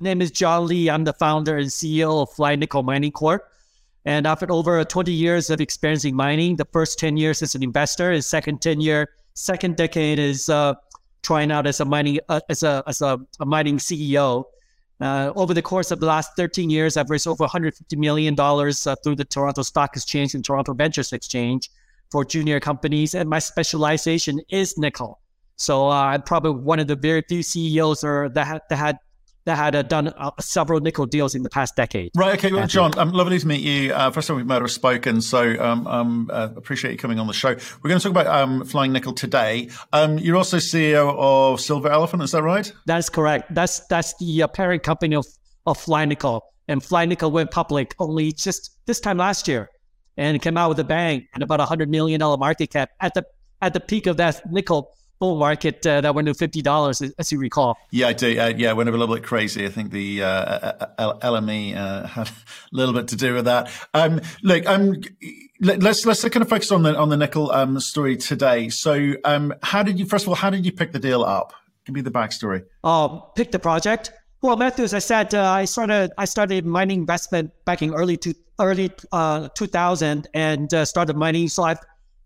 name 0.00 0.22
is 0.22 0.30
John 0.30 0.66
Lee. 0.66 0.88
I'm 0.88 1.04
the 1.04 1.12
founder 1.12 1.58
and 1.58 1.68
CEO 1.68 2.22
of 2.22 2.30
Fly 2.32 2.56
Nickel 2.56 2.82
Mining 2.82 3.12
Corp. 3.12 3.46
And 4.04 4.26
after 4.26 4.50
over 4.50 4.82
20 4.82 5.12
years 5.12 5.50
of 5.50 5.60
experience 5.60 6.04
in 6.04 6.14
mining, 6.14 6.56
the 6.56 6.64
first 6.64 6.98
10 6.98 7.16
years 7.16 7.42
as 7.42 7.54
an 7.54 7.62
investor, 7.62 8.14
the 8.14 8.22
second 8.22 8.62
10 8.62 8.80
year, 8.80 9.10
second 9.34 9.76
decade 9.76 10.18
is 10.18 10.48
uh, 10.48 10.74
trying 11.22 11.52
out 11.52 11.66
as 11.66 11.80
a 11.80 11.84
mining 11.84 12.18
uh, 12.28 12.40
as 12.48 12.62
a 12.62 12.82
as 12.86 13.02
a, 13.02 13.18
a 13.40 13.46
mining 13.46 13.76
CEO. 13.76 14.44
Uh, 15.00 15.32
over 15.34 15.54
the 15.54 15.62
course 15.62 15.90
of 15.90 16.00
the 16.00 16.06
last 16.06 16.36
13 16.36 16.68
years, 16.68 16.96
I've 16.96 17.10
raised 17.10 17.26
over 17.26 17.44
150 17.44 17.96
million 17.96 18.34
dollars 18.34 18.86
uh, 18.86 18.94
through 19.02 19.16
the 19.16 19.24
Toronto 19.24 19.62
Stock 19.62 19.96
Exchange 19.96 20.34
and 20.34 20.44
Toronto 20.44 20.72
Ventures 20.74 21.12
Exchange 21.12 21.70
for 22.10 22.24
junior 22.24 22.58
companies, 22.58 23.14
and 23.14 23.28
my 23.28 23.38
specialization 23.38 24.40
is 24.48 24.76
nickel. 24.76 25.20
So 25.56 25.88
uh, 25.88 25.92
I'm 25.92 26.22
probably 26.22 26.52
one 26.52 26.80
of 26.80 26.86
the 26.86 26.96
very 26.96 27.22
few 27.28 27.42
CEOs 27.42 28.02
or 28.02 28.30
that 28.30 28.62
that 28.68 28.76
had 28.76 28.98
that 29.44 29.56
had 29.56 29.74
uh, 29.74 29.82
done 29.82 30.08
uh, 30.08 30.30
several 30.40 30.80
nickel 30.80 31.06
deals 31.06 31.34
in 31.34 31.42
the 31.42 31.50
past 31.50 31.76
decade. 31.76 32.10
Right. 32.14 32.38
Okay. 32.38 32.52
Well, 32.52 32.66
John, 32.66 32.96
um, 32.98 33.12
lovely 33.12 33.38
to 33.38 33.46
meet 33.46 33.60
you. 33.60 33.92
Uh, 33.92 34.10
first 34.10 34.28
time 34.28 34.36
we've 34.36 34.46
met 34.46 34.62
or 34.62 34.68
spoken, 34.68 35.20
so 35.20 35.56
um, 35.62 35.86
um, 35.86 36.30
uh, 36.32 36.48
appreciate 36.56 36.92
you 36.92 36.98
coming 36.98 37.18
on 37.18 37.26
the 37.26 37.32
show. 37.32 37.50
We're 37.50 37.88
going 37.88 37.98
to 37.98 38.02
talk 38.02 38.10
about 38.10 38.26
um, 38.26 38.64
Flying 38.64 38.92
Nickel 38.92 39.12
today. 39.12 39.70
Um, 39.92 40.18
you're 40.18 40.36
also 40.36 40.58
CEO 40.58 41.14
of 41.16 41.60
Silver 41.60 41.88
Elephant, 41.88 42.22
is 42.22 42.32
that 42.32 42.42
right? 42.42 42.70
That's 42.86 43.08
correct. 43.08 43.54
That's 43.54 43.80
that's 43.86 44.14
the 44.18 44.42
uh, 44.42 44.48
parent 44.48 44.82
company 44.82 45.16
of 45.16 45.26
of 45.66 45.78
Flying 45.78 46.10
Nickel, 46.10 46.44
and 46.68 46.82
Flying 46.82 47.08
Nickel 47.08 47.30
went 47.30 47.50
public 47.50 47.94
only 47.98 48.32
just 48.32 48.76
this 48.86 49.00
time 49.00 49.18
last 49.18 49.48
year, 49.48 49.70
and 50.16 50.36
it 50.36 50.42
came 50.42 50.56
out 50.56 50.68
with 50.68 50.78
a 50.78 50.84
bang 50.84 51.26
and 51.34 51.42
about 51.42 51.60
a 51.60 51.64
hundred 51.64 51.88
million 51.88 52.20
dollar 52.20 52.36
market 52.36 52.70
cap 52.70 52.90
at 53.00 53.14
the 53.14 53.24
at 53.62 53.74
the 53.74 53.80
peak 53.80 54.06
of 54.06 54.16
that 54.16 54.40
nickel 54.50 54.94
bull 55.20 55.38
market 55.38 55.86
uh, 55.86 56.00
that 56.00 56.14
went 56.14 56.26
to 56.26 56.34
fifty 56.34 56.62
dollars, 56.62 57.00
as 57.00 57.30
you 57.30 57.38
recall. 57.38 57.76
Yeah, 57.92 58.08
I 58.08 58.12
do. 58.14 58.40
Uh, 58.40 58.52
yeah, 58.56 58.72
went 58.72 58.88
a 58.88 58.92
little 58.92 59.14
bit 59.14 59.22
crazy. 59.22 59.64
I 59.64 59.68
think 59.68 59.92
the 59.92 60.24
uh, 60.24 60.86
LME 60.98 61.76
uh, 61.76 62.06
had 62.08 62.28
a 62.28 62.32
little 62.72 62.94
bit 62.94 63.06
to 63.08 63.16
do 63.16 63.34
with 63.34 63.44
that. 63.44 63.70
Um, 63.94 64.20
look, 64.42 64.66
um, 64.66 65.00
let's 65.60 66.04
let's 66.04 66.22
kind 66.22 66.42
of 66.42 66.48
focus 66.48 66.72
on 66.72 66.82
the 66.82 66.96
on 66.96 67.10
the 67.10 67.16
nickel 67.16 67.52
um, 67.52 67.78
story 67.78 68.16
today. 68.16 68.68
So, 68.70 69.14
um, 69.24 69.54
how 69.62 69.84
did 69.84 70.00
you 70.00 70.06
first 70.06 70.24
of 70.24 70.30
all 70.30 70.34
how 70.34 70.50
did 70.50 70.66
you 70.66 70.72
pick 70.72 70.92
the 70.92 70.98
deal 70.98 71.22
up? 71.22 71.52
Give 71.84 71.94
me 71.94 72.00
the 72.00 72.10
backstory. 72.10 72.64
Um, 72.82 73.22
pick 73.36 73.52
the 73.52 73.58
project. 73.58 74.12
Well, 74.42 74.56
Matthew, 74.56 74.84
as 74.84 74.94
I 74.94 75.00
said, 75.00 75.34
uh, 75.34 75.50
I 75.50 75.66
started 75.66 76.12
I 76.16 76.24
started 76.24 76.64
mining 76.64 77.00
investment 77.00 77.52
back 77.66 77.82
in 77.82 77.92
early 77.92 78.16
to 78.18 78.34
early 78.58 78.90
uh, 79.12 79.48
2000 79.54 80.28
and 80.34 80.72
uh, 80.72 80.84
started 80.84 81.16
mining. 81.16 81.48
So 81.48 81.62
I've 81.62 81.78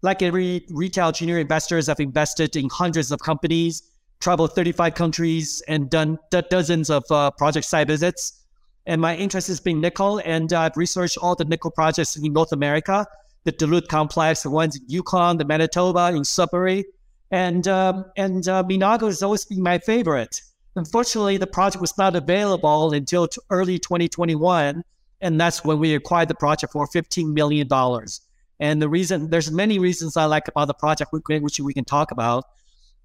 like 0.05 0.21
every 0.21 0.67
retail 0.69 1.13
junior 1.13 1.39
investors, 1.39 1.89
I've 1.89 1.99
invested 1.99 2.57
in 2.57 2.69
hundreds 2.69 3.11
of 3.11 3.21
companies, 3.21 3.83
traveled 4.21 4.55
35 4.55 4.95
countries, 4.95 5.63
and 5.67 5.89
done 5.89 6.19
dozens 6.51 6.91
of 6.91 7.05
uh, 7.11 7.31
project 7.31 7.65
site 7.65 7.87
visits. 7.87 8.45
And 8.85 9.01
my 9.01 9.17
interest 9.17 9.49
has 9.49 9.61
been 9.61 9.81
nickel, 9.81 10.21
and 10.27 10.53
I've 10.53 10.77
researched 10.77 11.17
all 11.17 11.35
the 11.35 11.47
nickel 11.47 11.71
projects 11.71 12.17
in 12.17 12.33
North 12.35 12.53
America, 12.53 13.07
the 13.45 13.53
Duluth 13.53 13.89
complex, 13.89 14.43
the 14.43 14.51
ones 14.51 14.77
in 14.77 14.83
Yukon, 14.89 15.39
the 15.39 15.47
Manitoba, 15.47 16.13
in 16.15 16.23
Sudbury, 16.23 16.85
and 17.31 17.67
um, 17.67 18.05
and 18.19 18.47
uh, 18.47 18.63
Minago 18.63 19.07
has 19.07 19.23
always 19.23 19.47
been 19.47 19.63
my 19.63 19.79
favorite. 19.79 20.43
Unfortunately, 20.77 21.39
the 21.39 21.47
project 21.47 21.81
was 21.81 21.97
not 21.97 22.15
available 22.15 22.93
until 22.93 23.27
early 23.49 23.79
2021, 23.79 24.85
and 25.23 25.41
that's 25.41 25.65
when 25.65 25.79
we 25.79 25.95
acquired 25.95 26.29
the 26.29 26.35
project 26.35 26.75
for 26.75 26.87
15 26.87 27.33
million 27.33 27.67
dollars. 27.67 28.21
And 28.61 28.81
the 28.81 28.89
reason, 28.89 29.31
there's 29.31 29.51
many 29.51 29.79
reasons 29.79 30.17
I 30.17 30.27
like 30.27 30.49
about 30.49 30.69
the 30.69 30.75
project, 30.75 31.13
which 31.13 31.61
we 31.61 31.75
can 31.75 31.85
talk 31.85 32.11
about. 32.11 32.45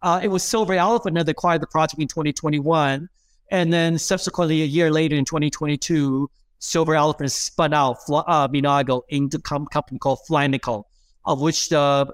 Uh, 0.01 0.19
it 0.23 0.29
was 0.29 0.43
Silver 0.43 0.73
Elephant 0.73 1.15
that 1.15 1.27
acquired 1.27 1.61
the 1.61 1.67
project 1.67 2.01
in 2.01 2.07
2021. 2.07 3.09
And 3.51 3.73
then 3.73 3.97
subsequently, 3.97 4.61
a 4.61 4.65
year 4.65 4.91
later 4.91 5.15
in 5.15 5.25
2022, 5.25 6.29
Silver 6.59 6.95
Elephant 6.95 7.31
spun 7.31 7.73
out 7.73 7.97
uh, 8.09 8.47
Minago 8.47 9.01
into 9.09 9.37
a 9.37 9.65
company 9.67 9.97
called 9.97 10.19
Fly 10.27 10.47
of 11.25 11.41
which 11.41 11.71
uh, 11.73 12.05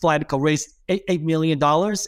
Fly 0.00 0.20
raised 0.32 0.68
8, 0.88 1.06
$8 1.08 1.22
million 1.22 1.62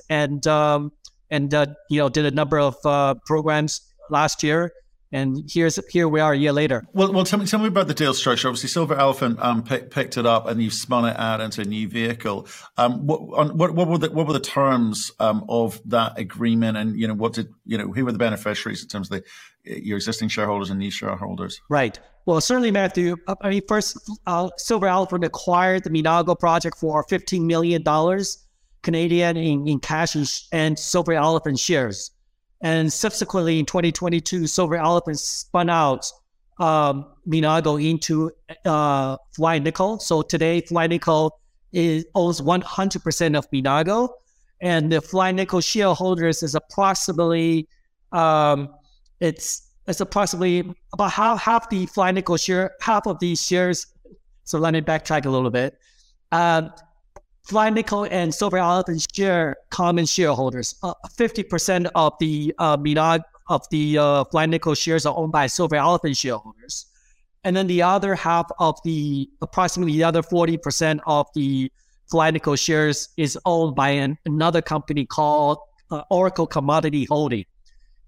and, 0.08 0.46
um, 0.46 0.92
and 1.30 1.52
uh, 1.54 1.66
you 1.90 1.98
know, 1.98 2.08
did 2.08 2.24
a 2.24 2.30
number 2.30 2.58
of 2.58 2.76
uh, 2.84 3.14
programs 3.26 3.82
last 4.10 4.42
year 4.42 4.72
and 5.12 5.48
here's 5.48 5.78
here 5.90 6.08
we 6.08 6.20
are 6.20 6.32
a 6.32 6.36
year 6.36 6.52
later. 6.52 6.84
Well, 6.92 7.12
well, 7.12 7.24
tell 7.24 7.38
me 7.38 7.46
tell 7.46 7.60
me 7.60 7.68
about 7.68 7.88
the 7.88 7.94
deal 7.94 8.14
structure. 8.14 8.48
Obviously, 8.48 8.68
Silver 8.68 8.94
Elephant 8.94 9.38
um, 9.40 9.62
pick, 9.62 9.90
picked 9.90 10.16
it 10.16 10.26
up, 10.26 10.46
and 10.46 10.62
you've 10.62 10.74
spun 10.74 11.04
it 11.04 11.18
out 11.18 11.40
into 11.40 11.62
a 11.62 11.64
new 11.64 11.88
vehicle. 11.88 12.46
Um, 12.76 13.06
what, 13.06 13.20
on, 13.38 13.56
what, 13.56 13.74
what 13.74 13.88
were 13.88 13.98
the 13.98 14.10
what 14.10 14.26
were 14.26 14.32
the 14.32 14.40
terms 14.40 15.10
um, 15.18 15.44
of 15.48 15.80
that 15.86 16.18
agreement, 16.18 16.76
and 16.76 16.98
you 16.98 17.08
know 17.08 17.14
what 17.14 17.32
did 17.32 17.48
you 17.64 17.78
know 17.78 17.90
who 17.90 18.04
were 18.04 18.12
the 18.12 18.18
beneficiaries 18.18 18.82
in 18.82 18.88
terms 18.88 19.10
of 19.10 19.22
the 19.64 19.80
your 19.82 19.96
existing 19.96 20.28
shareholders 20.28 20.70
and 20.70 20.78
new 20.78 20.90
shareholders? 20.90 21.60
Right. 21.68 21.98
Well, 22.26 22.40
certainly, 22.42 22.70
Matthew. 22.70 23.16
Uh, 23.26 23.36
I 23.40 23.48
mean, 23.48 23.62
first, 23.66 23.96
uh, 24.26 24.50
Silver 24.58 24.86
Elephant 24.86 25.24
acquired 25.24 25.84
the 25.84 25.90
Minago 25.90 26.38
project 26.38 26.76
for 26.78 27.02
fifteen 27.04 27.46
million 27.46 27.82
dollars 27.82 28.44
Canadian 28.82 29.36
in, 29.36 29.66
in 29.66 29.80
cash 29.80 30.14
and, 30.14 30.30
and 30.52 30.78
Silver 30.78 31.12
Elephant 31.12 31.58
shares. 31.58 32.10
And 32.60 32.92
subsequently 32.92 33.58
in 33.58 33.66
2022, 33.66 34.46
Silver 34.46 34.76
Elephant 34.76 35.18
spun 35.18 35.70
out 35.70 36.06
um, 36.58 37.06
Minago 37.26 37.82
into 37.82 38.32
uh, 38.64 39.16
Fly 39.34 39.58
Nickel. 39.58 40.00
So 40.00 40.22
today, 40.22 40.60
Fly 40.62 40.88
Nickel 40.88 41.38
is, 41.72 42.04
owns 42.14 42.40
100% 42.40 43.38
of 43.38 43.50
Minago. 43.50 44.08
And 44.60 44.90
the 44.90 45.00
Fly 45.00 45.30
Nickel 45.30 45.60
shareholders 45.60 46.42
is 46.42 46.56
approximately, 46.56 47.68
um, 48.10 48.74
it's 49.20 49.68
it's 49.88 50.00
approximately 50.00 50.74
about 50.92 51.12
half, 51.12 51.40
half 51.40 51.70
the 51.70 51.86
Fly 51.86 52.10
Nickel 52.10 52.36
share, 52.36 52.72
half 52.80 53.06
of 53.06 53.18
these 53.20 53.42
shares. 53.42 53.86
So 54.44 54.58
let 54.58 54.74
me 54.74 54.82
backtrack 54.82 55.24
a 55.24 55.30
little 55.30 55.50
bit. 55.50 55.78
Um, 56.30 56.70
Fly 57.48 57.70
Nickel 57.70 58.04
and 58.04 58.34
Silver 58.34 58.58
Elephant 58.58 59.06
share 59.14 59.56
common 59.70 60.04
shareholders. 60.04 60.74
Uh, 60.82 60.92
fifty 61.16 61.42
percent 61.42 61.88
of 61.94 62.12
the 62.20 62.54
uh, 62.58 62.76
Minag 62.76 63.20
of 63.48 63.62
the 63.70 63.96
uh, 63.96 64.24
Fly 64.24 64.44
Nickel 64.44 64.74
shares 64.74 65.06
are 65.06 65.16
owned 65.16 65.32
by 65.32 65.46
Silver 65.46 65.76
Elephant 65.76 66.14
shareholders, 66.14 66.84
and 67.44 67.56
then 67.56 67.66
the 67.66 67.80
other 67.80 68.14
half 68.14 68.44
of 68.58 68.78
the 68.84 69.30
approximately 69.40 69.94
the 69.94 70.04
other 70.04 70.22
forty 70.22 70.58
percent 70.58 71.00
of 71.06 71.26
the 71.34 71.72
Fly 72.10 72.30
Nickel 72.30 72.54
shares 72.54 73.08
is 73.16 73.38
owned 73.46 73.74
by 73.74 73.88
an, 73.90 74.18
another 74.26 74.60
company 74.60 75.06
called 75.06 75.56
uh, 75.90 76.02
Oracle 76.10 76.46
Commodity 76.46 77.06
Holding. 77.06 77.46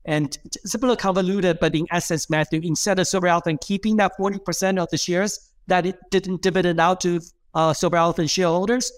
And 0.04 0.36
it's 0.44 0.74
a 0.74 0.96
convoluted, 0.96 1.58
but 1.60 1.74
in 1.74 1.86
essence, 1.90 2.28
Matthew, 2.28 2.60
instead 2.62 2.98
of 2.98 3.08
Silver 3.08 3.28
Elephant 3.28 3.62
keeping 3.62 3.96
that 3.96 4.12
forty 4.18 4.38
percent 4.38 4.78
of 4.78 4.90
the 4.90 4.98
shares 4.98 5.50
that 5.66 5.86
it 5.86 5.96
didn't 6.10 6.42
dividend 6.42 6.78
out 6.78 7.00
to 7.00 7.22
uh, 7.54 7.72
Silver 7.72 7.96
Elephant 7.96 8.28
shareholders 8.28 8.92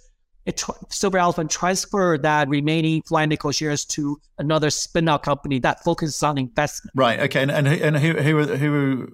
it 0.45 0.57
tr- 0.57 0.73
Silver 0.91 1.19
Elephant 1.19 1.51
transferred 1.51 2.23
that 2.23 2.49
remaining 2.49 3.03
Fly 3.03 3.27
Nickel 3.27 3.53
shares 3.53 3.85
to 3.87 4.21
another 4.39 4.71
spin-out 4.71 5.23
company 5.23 5.59
that 5.61 5.85
focuses 5.85 6.23
on 6.23 6.39
investment. 6.39 6.93
Right. 6.95 7.21
Okay. 7.21 7.43
And 7.43 7.51
and, 7.51 7.67
and 7.69 7.97
who 7.97 8.13
who 8.15 8.39
are, 8.39 8.57
who 8.57 9.09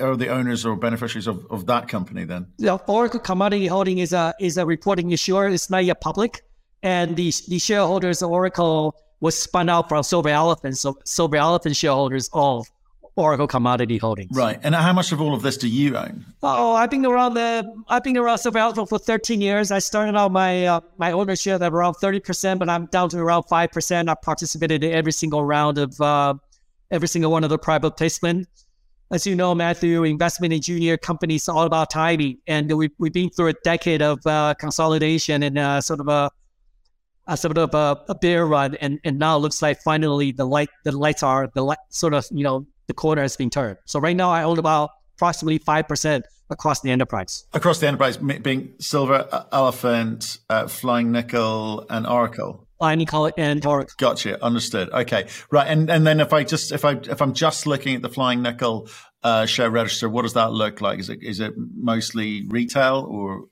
are 0.00 0.16
the 0.16 0.28
owners 0.28 0.64
or 0.64 0.76
beneficiaries 0.76 1.26
of, 1.26 1.46
of 1.50 1.66
that 1.66 1.88
company 1.88 2.24
then? 2.24 2.46
The 2.58 2.76
Oracle 2.86 3.20
Commodity 3.20 3.66
Holding 3.66 3.98
is 3.98 4.12
a 4.12 4.34
is 4.40 4.56
a 4.56 4.66
reporting 4.66 5.10
issuer. 5.10 5.48
It's 5.48 5.70
not 5.70 5.84
yet 5.84 6.00
public, 6.00 6.42
and 6.82 7.16
the 7.16 7.32
the 7.48 7.58
shareholders 7.58 8.22
of 8.22 8.30
Oracle 8.30 8.96
was 9.20 9.38
spun 9.38 9.68
out 9.68 9.88
from 9.88 10.02
Silver 10.02 10.30
Elephant. 10.30 10.78
So 10.78 10.98
Silver 11.04 11.36
Elephant 11.36 11.76
shareholders 11.76 12.28
of 12.32 12.66
Oracle 13.16 13.46
Commodity 13.46 13.98
Holdings. 13.98 14.34
Right. 14.34 14.58
And 14.62 14.74
how 14.74 14.92
much 14.92 15.12
of 15.12 15.20
all 15.20 15.34
of 15.34 15.42
this 15.42 15.56
do 15.58 15.68
you 15.68 15.96
own? 15.96 16.24
Oh, 16.42 16.74
I've 16.74 16.90
been 16.90 17.04
around 17.04 17.34
the 17.34 17.70
I've 17.88 18.02
been 18.02 18.16
around 18.16 18.38
Silver 18.38 18.58
Elephant 18.58 18.88
for 18.88 18.98
13 18.98 19.40
years. 19.40 19.70
I 19.70 19.80
started 19.80 20.16
out 20.16 20.32
my 20.32 20.66
uh, 20.66 20.80
my 20.96 21.12
ownership 21.12 21.60
at 21.60 21.72
around 21.72 21.94
30%, 21.94 22.58
but 22.58 22.70
I'm 22.70 22.86
down 22.86 23.10
to 23.10 23.18
around 23.18 23.44
5%. 23.44 24.08
I 24.08 24.14
participated 24.14 24.82
in 24.82 24.92
every 24.92 25.12
single 25.12 25.44
round 25.44 25.78
of 25.78 26.00
uh, 26.00 26.34
every 26.90 27.08
single 27.08 27.30
one 27.30 27.44
of 27.44 27.50
the 27.50 27.58
private 27.58 27.96
placement. 27.96 28.48
As 29.10 29.26
you 29.26 29.36
know, 29.36 29.54
Matthew, 29.54 30.04
investment 30.04 30.54
in 30.54 30.62
junior 30.62 30.96
companies 30.96 31.42
is 31.42 31.48
all 31.50 31.64
about 31.64 31.90
timing, 31.90 32.38
and 32.46 32.72
we've, 32.72 32.92
we've 32.98 33.12
been 33.12 33.28
through 33.28 33.48
a 33.48 33.54
decade 33.62 34.00
of 34.00 34.26
uh, 34.26 34.54
consolidation 34.58 35.42
and 35.42 35.58
uh, 35.58 35.82
sort 35.82 36.00
of 36.00 36.08
a 36.08 36.30
a 37.28 37.36
sort 37.36 37.56
of 37.56 37.72
a, 37.74 38.02
a 38.08 38.14
bear 38.14 38.46
run, 38.46 38.74
and, 38.76 38.98
and 39.04 39.18
now 39.18 39.36
it 39.36 39.40
looks 39.40 39.62
like 39.62 39.80
finally 39.82 40.32
the 40.32 40.44
light 40.44 40.70
the 40.84 40.92
lights 40.92 41.22
are 41.22 41.48
the 41.54 41.62
light 41.62 41.78
sort 41.90 42.14
of 42.14 42.26
you 42.30 42.42
know 42.42 42.66
the 42.86 42.94
corner 42.94 43.22
has 43.22 43.36
been 43.36 43.50
turned. 43.50 43.78
So 43.86 44.00
right 44.00 44.16
now 44.16 44.30
I 44.30 44.42
own 44.42 44.58
about 44.58 44.90
approximately 45.16 45.58
5% 45.58 46.22
across 46.50 46.80
the 46.80 46.90
enterprise. 46.90 47.44
Across 47.52 47.80
the 47.80 47.88
enterprise, 47.88 48.16
being 48.16 48.74
Silver, 48.78 49.26
uh, 49.30 49.44
Elephant, 49.52 50.38
uh, 50.50 50.68
Flying 50.68 51.12
Nickel, 51.12 51.86
and 51.88 52.06
Oracle. 52.06 52.68
Flying 52.78 52.98
Nickel 52.98 53.30
and 53.36 53.64
Oracle. 53.64 53.94
Gotcha. 53.98 54.42
Understood. 54.42 54.90
Okay. 54.90 55.28
Right. 55.52 55.68
And 55.68 55.88
and 55.88 56.04
then 56.04 56.18
if 56.18 56.32
I 56.32 56.42
just 56.42 56.72
if 56.72 56.84
I 56.84 56.94
if 56.94 57.22
I'm 57.22 57.32
just 57.32 57.64
looking 57.64 57.94
at 57.94 58.02
the 58.02 58.08
Flying 58.08 58.42
Nickel 58.42 58.88
uh, 59.22 59.46
share 59.46 59.70
register, 59.70 60.08
what 60.08 60.22
does 60.22 60.34
that 60.34 60.52
look 60.52 60.80
like? 60.80 60.98
Is 60.98 61.08
it 61.08 61.22
is 61.22 61.38
it 61.38 61.54
mostly 61.56 62.44
retail 62.48 63.06
or 63.08 63.44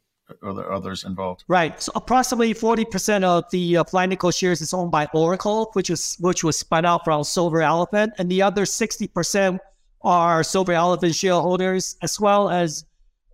are 0.42 0.54
there 0.54 0.72
others 0.72 1.04
involved? 1.04 1.44
Right. 1.48 1.80
So 1.80 1.92
approximately 1.94 2.54
40% 2.54 3.24
of 3.24 3.44
the 3.50 3.78
uh, 3.78 3.84
Fly 3.84 4.06
Nickel 4.06 4.30
shares 4.30 4.60
is 4.60 4.72
owned 4.72 4.90
by 4.90 5.08
Oracle, 5.12 5.70
which 5.74 5.90
was 5.90 6.16
which 6.20 6.44
was 6.44 6.58
spun 6.58 6.84
out 6.84 7.04
from 7.04 7.24
Silver 7.24 7.62
Elephant, 7.62 8.12
and 8.18 8.30
the 8.30 8.42
other 8.42 8.64
60% 8.64 9.58
are 10.02 10.42
Silver 10.42 10.72
Elephant 10.72 11.14
shareholders, 11.14 11.96
as 12.02 12.18
well 12.18 12.48
as 12.48 12.84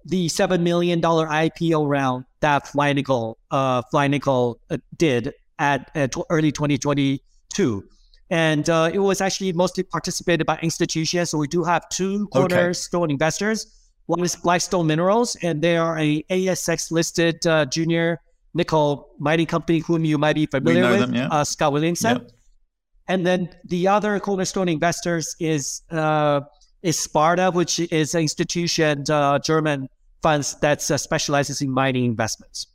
the 0.05 0.29
seven 0.29 0.63
million 0.63 1.01
dollar 1.01 1.27
IPO 1.27 1.89
round 1.89 2.25
that 2.41 2.69
Fly 2.69 2.93
Nickel 2.93 3.39
uh, 3.51 3.83
Fly 3.91 4.09
Nickel 4.09 4.61
uh, 4.71 4.79
did 4.97 5.35
at, 5.59 5.91
at 5.95 6.15
early 6.31 6.53
2022. 6.53 7.85
And 8.29 8.69
uh, 8.69 8.91
it 8.93 8.99
was 8.99 9.21
actually 9.21 9.53
mostly 9.53 9.85
participated 9.85 10.47
by 10.47 10.59
institutions. 10.61 11.31
So 11.31 11.39
we 11.39 11.47
do 11.47 11.63
have 11.63 11.89
two 11.91 12.27
cornerstone 12.29 13.05
okay. 13.05 13.13
investors. 13.13 13.67
One 14.07 14.23
is 14.23 14.37
Blackstone 14.37 14.87
Minerals, 14.87 15.37
and 15.43 15.61
they 15.61 15.77
are 15.77 15.99
a 15.99 16.23
ASX 16.31 16.91
listed 16.91 17.45
uh, 17.47 17.67
junior 17.67 18.21
nickel 18.55 19.11
mining 19.19 19.47
company 19.47 19.81
whom 19.81 20.05
you 20.05 20.17
might 20.17 20.35
be 20.35 20.47
familiar 20.47 20.89
with, 20.91 21.01
them, 21.01 21.15
yeah. 21.15 21.29
uh, 21.29 21.45
Scott 21.45 21.73
Williamson. 21.73 22.19
Yep. 22.19 22.31
And 23.09 23.27
then 23.27 23.49
the 23.65 23.89
other 23.89 24.19
cornerstone 24.19 24.69
investors 24.69 25.37
is 25.39 25.83
uh, 25.91 26.41
is 26.83 26.99
Sparta, 26.99 27.51
which 27.53 27.79
is 27.81 28.15
an 28.15 28.23
institution, 28.23 29.05
uh, 29.11 29.39
German 29.39 29.89
funds 30.23 30.57
that 30.61 30.89
uh, 30.91 30.97
specializes 30.97 31.61
in 31.61 31.71
mining 31.71 32.05
investments. 32.05 32.67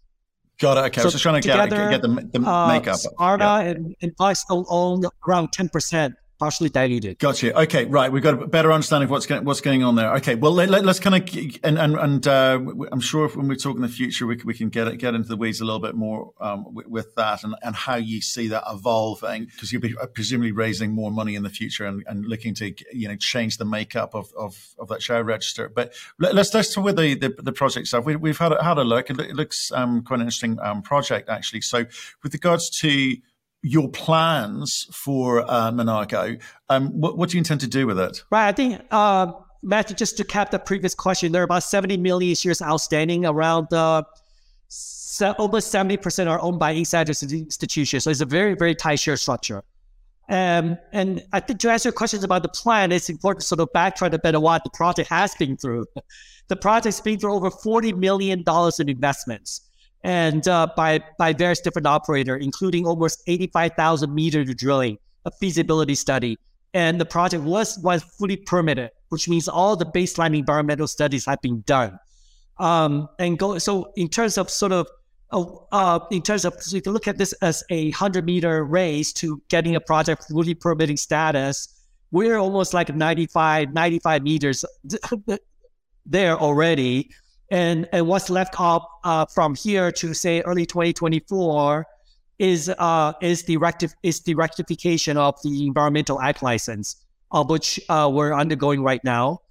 Got 0.59 0.77
it. 0.77 0.81
Okay. 0.87 1.01
So 1.01 1.03
I 1.03 1.05
was 1.05 1.13
just 1.13 1.23
trying 1.23 1.41
to 1.41 1.49
together, 1.49 1.89
get, 1.89 2.01
get 2.01 2.01
the, 2.01 2.39
the 2.39 2.47
uh, 2.47 2.67
makeup. 2.67 2.97
Sparta 2.97 3.43
yeah. 3.43 3.59
and, 3.71 3.95
and 4.01 4.15
Blackstone 4.15 4.65
own 4.69 5.03
around 5.27 5.51
10% 5.51 6.13
partially 6.41 6.69
diluted. 6.69 7.19
Gotcha. 7.19 7.55
Okay, 7.61 7.85
right. 7.85 8.11
We've 8.11 8.23
got 8.23 8.41
a 8.41 8.47
better 8.47 8.71
understanding 8.71 9.05
of 9.05 9.11
what's 9.11 9.27
going, 9.27 9.45
what's 9.45 9.61
going 9.61 9.83
on 9.83 9.93
there. 9.93 10.11
Okay, 10.15 10.33
well 10.33 10.51
let, 10.51 10.71
us 10.71 10.99
kind 10.99 11.15
of 11.15 11.35
and 11.63 11.77
and, 11.77 11.95
and 11.95 12.27
uh, 12.27 12.59
I'm 12.91 12.99
sure 12.99 13.27
when 13.27 13.47
we 13.47 13.55
talk 13.55 13.75
in 13.75 13.83
the 13.83 13.87
future, 13.87 14.25
we, 14.25 14.41
we 14.43 14.55
can 14.55 14.69
get 14.69 14.97
get 14.97 15.13
into 15.13 15.29
the 15.29 15.37
weeds 15.37 15.61
a 15.61 15.65
little 15.65 15.79
bit 15.79 15.93
more 15.93 16.33
um, 16.41 16.73
with, 16.73 16.87
with, 16.87 17.13
that 17.13 17.43
and, 17.43 17.53
and 17.61 17.75
how 17.75 17.95
you 17.95 18.21
see 18.21 18.47
that 18.47 18.63
evolving 18.67 19.45
because 19.45 19.71
you'll 19.71 19.83
be 19.83 19.95
uh, 20.01 20.07
presumably 20.07 20.51
raising 20.51 20.89
more 20.91 21.11
money 21.11 21.35
in 21.35 21.43
the 21.43 21.49
future 21.51 21.85
and, 21.85 22.03
and 22.07 22.25
looking 22.25 22.55
to 22.55 22.73
you 22.91 23.07
know 23.07 23.15
change 23.17 23.57
the 23.57 23.65
makeup 23.65 24.15
of, 24.15 24.33
of, 24.35 24.73
of 24.79 24.87
that 24.87 25.03
share 25.03 25.23
register. 25.23 25.69
But 25.69 25.93
let, 26.17 26.35
us 26.35 26.51
let's 26.55 26.73
talk 26.73 26.85
with 26.85 26.95
the, 26.95 27.13
the, 27.13 27.29
the 27.37 27.53
project 27.53 27.85
stuff. 27.85 28.03
We, 28.03 28.29
have 28.29 28.39
had 28.39 28.53
a, 28.53 28.63
had 28.63 28.79
a 28.79 28.83
look. 28.83 29.11
It 29.11 29.35
looks 29.35 29.71
um, 29.73 30.01
quite 30.01 30.15
an 30.15 30.21
interesting 30.21 30.57
um, 30.59 30.81
project 30.81 31.29
actually. 31.29 31.61
So 31.61 31.85
with 32.23 32.33
regards 32.33 32.71
to 32.79 33.15
your 33.63 33.89
plans 33.89 34.87
for 34.91 35.41
uh, 35.49 35.71
Minago. 35.71 36.41
Um, 36.69 36.87
what, 36.99 37.17
what, 37.17 37.29
do 37.29 37.37
you 37.37 37.39
intend 37.39 37.61
to 37.61 37.67
do 37.67 37.85
with 37.85 37.99
it? 37.99 38.23
Right. 38.31 38.47
I 38.47 38.51
think, 38.51 38.81
uh, 38.91 39.31
Matthew, 39.61 39.95
just 39.95 40.17
to 40.17 40.23
cap 40.23 40.51
the 40.51 40.59
previous 40.59 40.95
question, 40.95 41.31
there 41.31 41.41
are 41.41 41.45
about 41.45 41.63
70 41.63 41.97
million 41.97 42.33
shares 42.35 42.61
outstanding. 42.61 43.25
Around 43.25 43.71
uh, 43.71 44.03
se- 44.67 45.35
almost 45.37 45.71
70% 45.71 46.27
are 46.27 46.41
owned 46.41 46.59
by 46.59 46.71
insiders 46.71 47.21
and 47.21 47.31
institutions. 47.31 48.03
So 48.03 48.09
it's 48.09 48.21
a 48.21 48.25
very, 48.25 48.55
very 48.55 48.73
tight 48.73 48.99
share 48.99 49.17
structure. 49.17 49.63
Um, 50.29 50.77
and 50.93 51.21
I 51.33 51.41
think 51.41 51.59
to 51.59 51.69
answer 51.69 51.89
your 51.89 51.93
questions 51.93 52.23
about 52.23 52.41
the 52.41 52.49
plan, 52.49 52.91
it's 52.91 53.09
important 53.09 53.41
to 53.41 53.47
sort 53.47 53.59
of 53.59 53.69
backtrack 53.75 54.13
a 54.13 54.19
bit 54.19 54.33
on 54.33 54.41
what 54.41 54.63
the 54.63 54.69
project 54.69 55.09
has 55.09 55.35
been 55.35 55.57
through. 55.57 55.85
The 56.47 56.57
project's 56.57 56.99
been 56.99 57.17
through 57.17 57.33
over 57.33 57.49
$40 57.49 57.97
million 57.97 58.43
in 58.77 58.89
investments 58.89 59.61
and 60.03 60.47
uh, 60.47 60.67
by 60.75 60.99
by 61.17 61.33
various 61.33 61.59
different 61.59 61.87
operator, 61.87 62.35
including 62.37 62.85
almost 62.85 63.21
85,000 63.27 64.13
meters 64.13 64.49
of 64.49 64.57
drilling, 64.57 64.97
a 65.25 65.31
feasibility 65.31 65.95
study, 65.95 66.37
and 66.73 66.99
the 66.99 67.05
project 67.05 67.43
was 67.43 67.77
was 67.79 68.03
fully 68.03 68.37
permitted, 68.37 68.91
which 69.09 69.27
means 69.27 69.47
all 69.47 69.75
the 69.75 69.85
baseline 69.85 70.37
environmental 70.37 70.87
studies 70.87 71.25
have 71.25 71.41
been 71.41 71.61
done. 71.61 71.99
Um, 72.57 73.09
and 73.19 73.37
go 73.37 73.57
so 73.57 73.91
in 73.95 74.09
terms 74.09 74.37
of 74.37 74.49
sort 74.49 74.71
of 74.71 74.87
uh, 75.31 75.45
uh, 75.71 75.99
in 76.11 76.21
terms 76.21 76.45
of 76.45 76.53
so 76.61 76.75
you 76.75 76.81
can 76.81 76.93
look 76.93 77.07
at 77.07 77.17
this 77.17 77.33
as 77.41 77.63
a 77.69 77.91
hundred 77.91 78.25
meter 78.25 78.63
race 78.63 79.13
to 79.13 79.41
getting 79.49 79.75
a 79.75 79.81
project 79.81 80.25
fully 80.29 80.53
permitting 80.53 80.97
status, 80.97 81.67
we're 82.11 82.37
almost 82.37 82.73
like 82.73 82.93
95 82.93 83.73
95 83.73 84.23
meters 84.23 84.65
there 86.05 86.37
already. 86.37 87.09
And, 87.51 87.87
and 87.91 88.07
what's 88.07 88.29
left 88.29 88.59
up 88.59 88.89
uh, 89.03 89.25
from 89.25 89.53
here 89.55 89.91
to 89.91 90.13
say 90.13 90.41
early 90.41 90.65
2024 90.65 91.85
is 92.39 92.69
uh, 92.69 93.13
is 93.21 93.43
the 93.43 93.57
is 94.01 94.21
the 94.21 94.33
rectification 94.33 95.15
of 95.15 95.35
the 95.43 95.67
environmental 95.67 96.19
act 96.19 96.41
license, 96.41 96.95
of 97.31 97.51
which 97.51 97.79
uh, 97.87 98.09
we're 98.11 98.33
undergoing 98.33 98.81
right 98.81 99.03
now. 99.03 99.41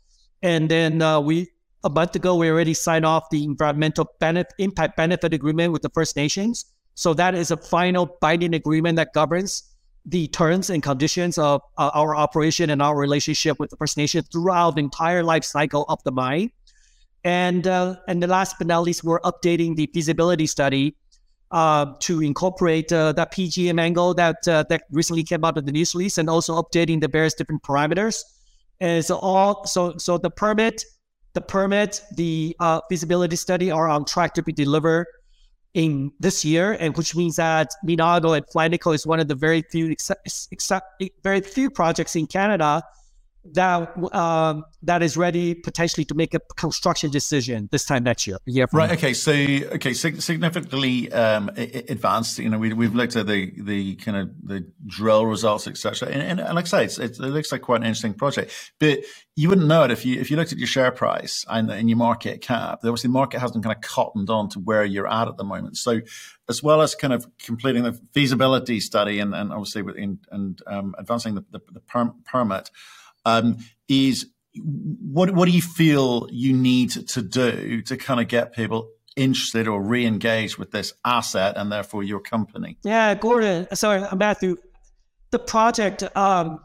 And 0.42 0.68
then 0.68 1.00
uh, 1.00 1.20
we 1.20 1.46
a 1.84 1.88
month 1.88 2.16
ago 2.16 2.34
we 2.34 2.50
already 2.50 2.74
signed 2.74 3.06
off 3.06 3.30
the 3.30 3.44
environmental 3.44 4.10
benefit 4.18 4.52
impact 4.58 4.96
benefit 4.96 5.32
agreement 5.32 5.72
with 5.72 5.82
the 5.82 5.90
First 5.90 6.16
Nations. 6.16 6.64
So 6.96 7.14
that 7.14 7.36
is 7.36 7.52
a 7.52 7.56
final 7.56 8.18
binding 8.20 8.54
agreement 8.54 8.96
that 8.96 9.12
governs 9.12 9.62
the 10.04 10.26
terms 10.28 10.68
and 10.68 10.82
conditions 10.82 11.38
of 11.38 11.62
uh, 11.78 11.90
our 11.94 12.16
operation 12.16 12.70
and 12.70 12.82
our 12.82 12.96
relationship 12.96 13.60
with 13.60 13.70
the 13.70 13.76
First 13.76 13.96
Nation 13.96 14.24
throughout 14.32 14.74
the 14.74 14.80
entire 14.80 15.22
life 15.22 15.44
cycle 15.44 15.84
of 15.88 16.02
the 16.02 16.10
mine. 16.10 16.50
And 17.24 17.66
uh, 17.66 17.96
and 18.08 18.22
the 18.22 18.26
last 18.26 18.56
but 18.58 18.66
not 18.66 18.82
least, 18.82 19.04
we're 19.04 19.20
updating 19.20 19.76
the 19.76 19.90
feasibility 19.92 20.46
study 20.46 20.96
uh, 21.50 21.94
to 22.00 22.22
incorporate 22.22 22.92
uh, 22.92 23.12
that 23.12 23.32
PGM 23.32 23.78
angle 23.80 24.14
that 24.14 24.46
uh, 24.48 24.64
that 24.70 24.84
recently 24.90 25.22
came 25.22 25.44
out 25.44 25.58
of 25.58 25.66
the 25.66 25.72
news 25.72 25.94
release, 25.94 26.16
and 26.16 26.30
also 26.30 26.60
updating 26.60 27.00
the 27.00 27.08
various 27.08 27.34
different 27.34 27.62
parameters. 27.62 28.22
And 28.80 29.04
so 29.04 29.18
all 29.18 29.66
so 29.66 29.96
so 29.98 30.16
the 30.16 30.30
permit, 30.30 30.84
the 31.34 31.42
permit, 31.42 32.02
the 32.16 32.56
uh, 32.58 32.80
feasibility 32.88 33.36
study 33.36 33.70
are 33.70 33.88
on 33.88 34.06
track 34.06 34.32
to 34.34 34.42
be 34.42 34.52
delivered 34.52 35.06
in 35.74 36.10
this 36.20 36.44
year, 36.44 36.72
and 36.80 36.96
which 36.96 37.14
means 37.14 37.36
that 37.36 37.70
Minago 37.86 38.36
and 38.36 38.46
Fly 38.50 38.68
Nickel 38.68 38.92
is 38.92 39.06
one 39.06 39.20
of 39.20 39.28
the 39.28 39.34
very 39.34 39.62
few 39.70 39.90
except, 39.90 40.48
except 40.50 41.04
very 41.22 41.40
few 41.42 41.70
projects 41.70 42.16
in 42.16 42.26
Canada 42.26 42.82
that 43.52 43.96
um, 44.14 44.64
that 44.82 45.02
is 45.02 45.16
ready 45.16 45.54
potentially 45.54 46.04
to 46.06 46.14
make 46.14 46.34
a 46.34 46.40
construction 46.56 47.10
decision 47.10 47.68
this 47.72 47.84
time 47.84 48.04
next 48.04 48.26
year. 48.26 48.38
year 48.46 48.66
right. 48.72 48.88
Now. 48.88 48.94
Okay. 48.94 49.14
So 49.14 49.32
okay, 49.32 49.94
significantly 49.94 51.10
um, 51.12 51.50
advanced. 51.56 52.38
You 52.38 52.50
know, 52.50 52.58
we, 52.58 52.72
we've 52.72 52.94
looked 52.94 53.16
at 53.16 53.26
the 53.26 53.52
the 53.60 53.96
kind 53.96 54.16
of 54.16 54.30
the 54.42 54.70
drill 54.86 55.26
results, 55.26 55.66
etc. 55.66 56.08
And, 56.08 56.22
and, 56.22 56.40
and, 56.40 56.54
like 56.54 56.66
I 56.66 56.68
say, 56.68 56.84
it's, 56.84 56.98
it 56.98 57.18
looks 57.18 57.52
like 57.52 57.62
quite 57.62 57.80
an 57.80 57.84
interesting 57.84 58.14
project. 58.14 58.52
But 58.78 59.00
you 59.36 59.48
wouldn't 59.48 59.66
know 59.66 59.84
it 59.84 59.90
if 59.90 60.04
you 60.04 60.20
if 60.20 60.30
you 60.30 60.36
looked 60.36 60.52
at 60.52 60.58
your 60.58 60.66
share 60.66 60.90
price 60.90 61.44
and, 61.48 61.70
and 61.70 61.88
your 61.88 61.98
market 61.98 62.42
cap. 62.42 62.80
Obviously, 62.84 63.08
the 63.08 63.12
market 63.12 63.40
hasn't 63.40 63.64
kind 63.64 63.74
of 63.74 63.80
cottoned 63.82 64.28
on 64.28 64.50
to 64.50 64.58
where 64.58 64.84
you're 64.84 65.08
at 65.08 65.28
at 65.28 65.36
the 65.38 65.44
moment. 65.44 65.78
So 65.78 66.00
as 66.48 66.62
well 66.62 66.82
as 66.82 66.94
kind 66.94 67.12
of 67.12 67.26
completing 67.38 67.84
the 67.84 67.98
feasibility 68.12 68.80
study 68.80 69.20
and, 69.20 69.34
and 69.34 69.52
obviously 69.52 69.82
in, 69.96 70.18
and 70.30 70.60
um, 70.66 70.94
advancing 70.98 71.36
the, 71.36 71.44
the, 71.52 71.60
the 71.70 71.80
permit 71.80 72.70
um, 73.24 73.58
is 73.88 74.26
what 74.56 75.32
what 75.34 75.46
do 75.46 75.52
you 75.52 75.62
feel 75.62 76.26
you 76.30 76.52
need 76.52 76.90
to 76.90 77.22
do 77.22 77.82
to 77.82 77.96
kind 77.96 78.20
of 78.20 78.28
get 78.28 78.52
people 78.52 78.90
interested 79.16 79.68
or 79.68 79.82
re-engage 79.82 80.58
with 80.58 80.70
this 80.70 80.92
asset 81.04 81.56
and 81.56 81.70
therefore 81.70 82.02
your 82.02 82.20
company? 82.20 82.78
Yeah, 82.82 83.14
Gordon. 83.14 83.66
Sorry, 83.74 84.02
Matthew. 84.16 84.56
The 85.30 85.38
project, 85.38 86.02
um, 86.16 86.58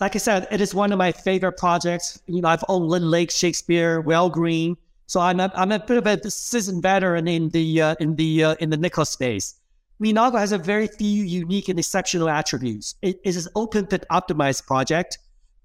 like 0.00 0.16
I 0.16 0.18
said, 0.18 0.48
it 0.50 0.60
is 0.60 0.74
one 0.74 0.90
of 0.92 0.98
my 0.98 1.12
favorite 1.12 1.58
projects. 1.58 2.20
You 2.26 2.40
know, 2.40 2.48
I've 2.48 2.64
owned 2.68 2.86
Lynn 2.86 3.10
Lake, 3.10 3.30
Shakespeare, 3.30 4.02
Wellgreen, 4.02 4.76
so 5.06 5.20
I'm 5.20 5.40
a, 5.40 5.52
I'm 5.54 5.72
a 5.72 5.78
bit 5.78 5.98
of 5.98 6.06
a 6.06 6.30
seasoned 6.30 6.82
veteran 6.82 7.28
in 7.28 7.50
the 7.50 7.82
uh, 7.82 7.94
in 8.00 8.16
the 8.16 8.44
uh, 8.44 8.54
in 8.60 8.70
the 8.70 8.78
nickel 8.78 9.04
space. 9.04 9.56
Minago 10.02 10.38
has 10.38 10.52
a 10.52 10.58
very 10.58 10.86
few 10.86 11.22
unique 11.22 11.68
and 11.68 11.78
exceptional 11.78 12.28
attributes. 12.28 12.94
It 13.02 13.20
is 13.22 13.46
an 13.46 13.52
open 13.54 13.86
pit 13.86 14.04
optimized 14.10 14.66
project 14.66 15.18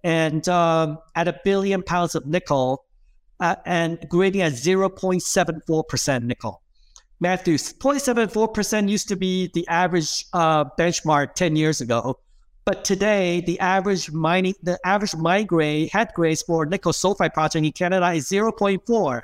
and 0.04 0.48
um, 0.50 1.00
at 1.16 1.28
a 1.28 1.40
billion 1.44 1.84
pounds 1.84 2.16
of 2.16 2.26
nickel 2.26 2.86
uh, 3.40 3.56
and 3.66 4.00
grading 4.10 4.42
at 4.42 4.54
0.74% 4.54 6.24
nickel. 6.24 6.62
Matthew, 7.20 7.56
0.74% 7.56 8.90
used 8.90 9.08
to 9.08 9.16
be 9.16 9.50
the 9.54 9.68
average 9.68 10.26
uh, 10.34 10.66
benchmark 10.78 11.34
10 11.34 11.56
years 11.56 11.82
ago. 11.82 12.20
But 12.64 12.84
today, 12.84 13.42
the 13.42 13.60
average 13.60 14.12
mining, 14.12 14.54
the 14.62 14.78
average 14.86 15.16
mine 15.16 15.46
grade, 15.46 15.90
head 15.92 16.10
grades 16.14 16.42
for 16.42 16.66
nickel 16.66 16.92
sulfide 16.92 17.34
project 17.34 17.66
in 17.66 17.72
Canada 17.72 18.12
is 18.12 18.30
0.4, 18.30 19.22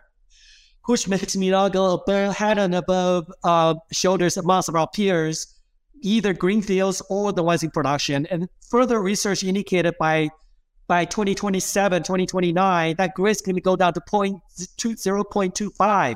which 0.85 1.07
makes 1.07 1.35
Minago 1.35 1.93
above, 2.01 2.35
head 2.37 2.57
and 2.57 2.73
above 2.73 3.31
uh, 3.43 3.75
shoulders 3.91 4.37
amongst 4.37 4.73
our 4.73 4.87
peers, 4.87 5.59
either 6.01 6.33
greenfields 6.33 7.01
or 7.09 7.31
the 7.33 7.43
ones 7.43 7.63
in 7.63 7.69
production. 7.69 8.25
And 8.27 8.47
further 8.69 9.01
research 9.01 9.43
indicated 9.43 9.95
by 9.99 10.29
by 10.87 11.05
2027, 11.05 12.03
2029, 12.03 12.95
that 12.97 13.11
is 13.19 13.41
going 13.41 13.55
to 13.55 13.61
go 13.61 13.75
down 13.75 13.93
to 13.93 14.01
0.25, 14.01 16.15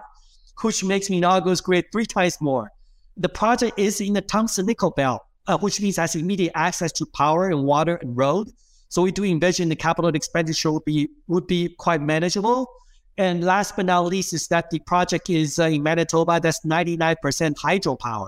which 0.61 0.83
makes 0.83 1.09
Minago's 1.09 1.61
grid 1.61 1.85
three 1.91 2.05
times 2.05 2.39
more. 2.41 2.71
The 3.15 3.29
project 3.29 3.79
is 3.79 4.01
in 4.01 4.13
the 4.13 4.21
Thompson 4.21 4.65
nickel 4.65 4.91
belt, 4.91 5.23
uh, 5.47 5.57
which 5.57 5.81
means 5.81 5.97
has 5.97 6.15
immediate 6.15 6.51
access 6.55 6.91
to 6.93 7.05
power 7.05 7.49
and 7.49 7.63
water 7.63 7.95
and 7.95 8.15
road. 8.15 8.49
So 8.89 9.01
we 9.01 9.11
do 9.11 9.23
envision 9.23 9.69
the 9.69 9.75
capital 9.75 10.13
expenditure 10.13 10.71
would 10.71 10.85
be 10.85 11.09
would 11.27 11.47
be 11.47 11.69
quite 11.77 12.01
manageable. 12.01 12.69
And 13.17 13.43
last 13.43 13.75
but 13.75 13.87
not 13.87 14.05
least 14.05 14.33
is 14.33 14.47
that 14.49 14.69
the 14.69 14.79
project 14.79 15.29
is 15.29 15.57
uh, 15.57 15.63
in 15.63 15.81
Manitoba 15.81 16.39
that's 16.39 16.63
99% 16.63 17.15
hydropower. 17.55 18.27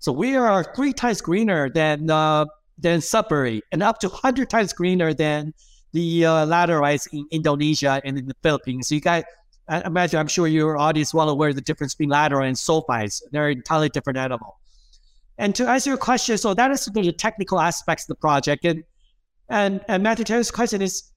So 0.00 0.12
we 0.12 0.36
are 0.36 0.64
three 0.74 0.92
times 0.92 1.20
greener 1.20 1.70
than 1.70 2.10
uh, 2.10 2.46
than 2.76 3.00
Sudbury 3.00 3.62
and 3.70 3.82
up 3.82 4.00
to 4.00 4.08
100 4.08 4.50
times 4.50 4.72
greener 4.72 5.14
than 5.14 5.54
the 5.94 6.26
uh, 6.26 6.30
laterites 6.44 7.06
in 7.12 7.26
Indonesia 7.30 8.02
and 8.04 8.18
in 8.18 8.26
the 8.26 8.34
Philippines. 8.42 8.88
So 8.88 8.96
you 8.96 9.00
guys, 9.00 9.22
I 9.68 9.80
imagine, 9.82 10.18
I'm 10.18 10.26
sure 10.26 10.46
your 10.46 10.76
audience 10.76 11.14
well 11.14 11.30
aware 11.30 11.50
of 11.50 11.54
the 11.54 11.62
difference 11.62 11.94
between 11.94 12.10
laterite 12.10 12.48
and 12.48 12.56
sulfides. 12.56 13.22
They're 13.30 13.48
entirely 13.48 13.88
different 13.88 14.18
animal. 14.18 14.58
And 15.38 15.54
to 15.54 15.68
answer 15.68 15.90
your 15.90 15.96
question, 15.96 16.36
so 16.36 16.52
that 16.52 16.70
is 16.72 16.84
the 16.84 17.12
technical 17.12 17.60
aspects 17.60 18.04
of 18.04 18.08
the 18.08 18.16
project. 18.16 18.64
And 18.64 18.84
and, 19.48 19.84
and 19.88 20.02
Matthew 20.02 20.24
Terry's 20.24 20.50
question 20.50 20.80
is, 20.82 21.10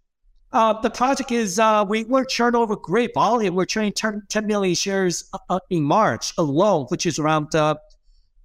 uh, 0.52 0.80
the 0.82 0.90
project 0.90 1.32
is 1.32 1.60
uh, 1.60 1.86
we 1.88 2.04
we're 2.06 2.26
churning 2.26 2.60
over 2.60 2.76
great 2.76 3.14
volume. 3.14 3.56
We're 3.56 3.66
churning 3.66 3.94
10, 3.94 4.24
10 4.30 4.48
million 4.48 4.76
shares 4.76 5.30
uh, 5.50 5.60
in 5.70 5.84
March 5.84 6.34
alone, 6.38 6.86
which 6.90 7.06
is 7.06 7.20
around 7.20 7.54
uh, 7.56 7.76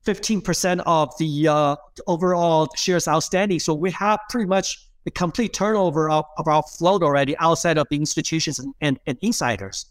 15% 0.07 0.83
of 0.87 1.13
the 1.19 1.49
uh, 1.49 1.77
overall 2.07 2.69
shares 2.77 3.07
outstanding. 3.07 3.61
So 3.61 3.75
we 3.75 3.91
have 3.93 4.19
pretty 4.31 4.47
much 4.47 4.89
the 5.05 5.11
complete 5.11 5.53
turnover 5.53 6.11
of, 6.11 6.25
of 6.39 6.47
our 6.47 6.63
float 6.63 7.03
already 7.03 7.37
outside 7.39 7.79
of 7.79 7.87
the 7.91 7.97
institutions 7.97 8.59
and, 8.59 8.75
and, 8.81 8.99
and 9.07 9.19
insiders. 9.21 9.87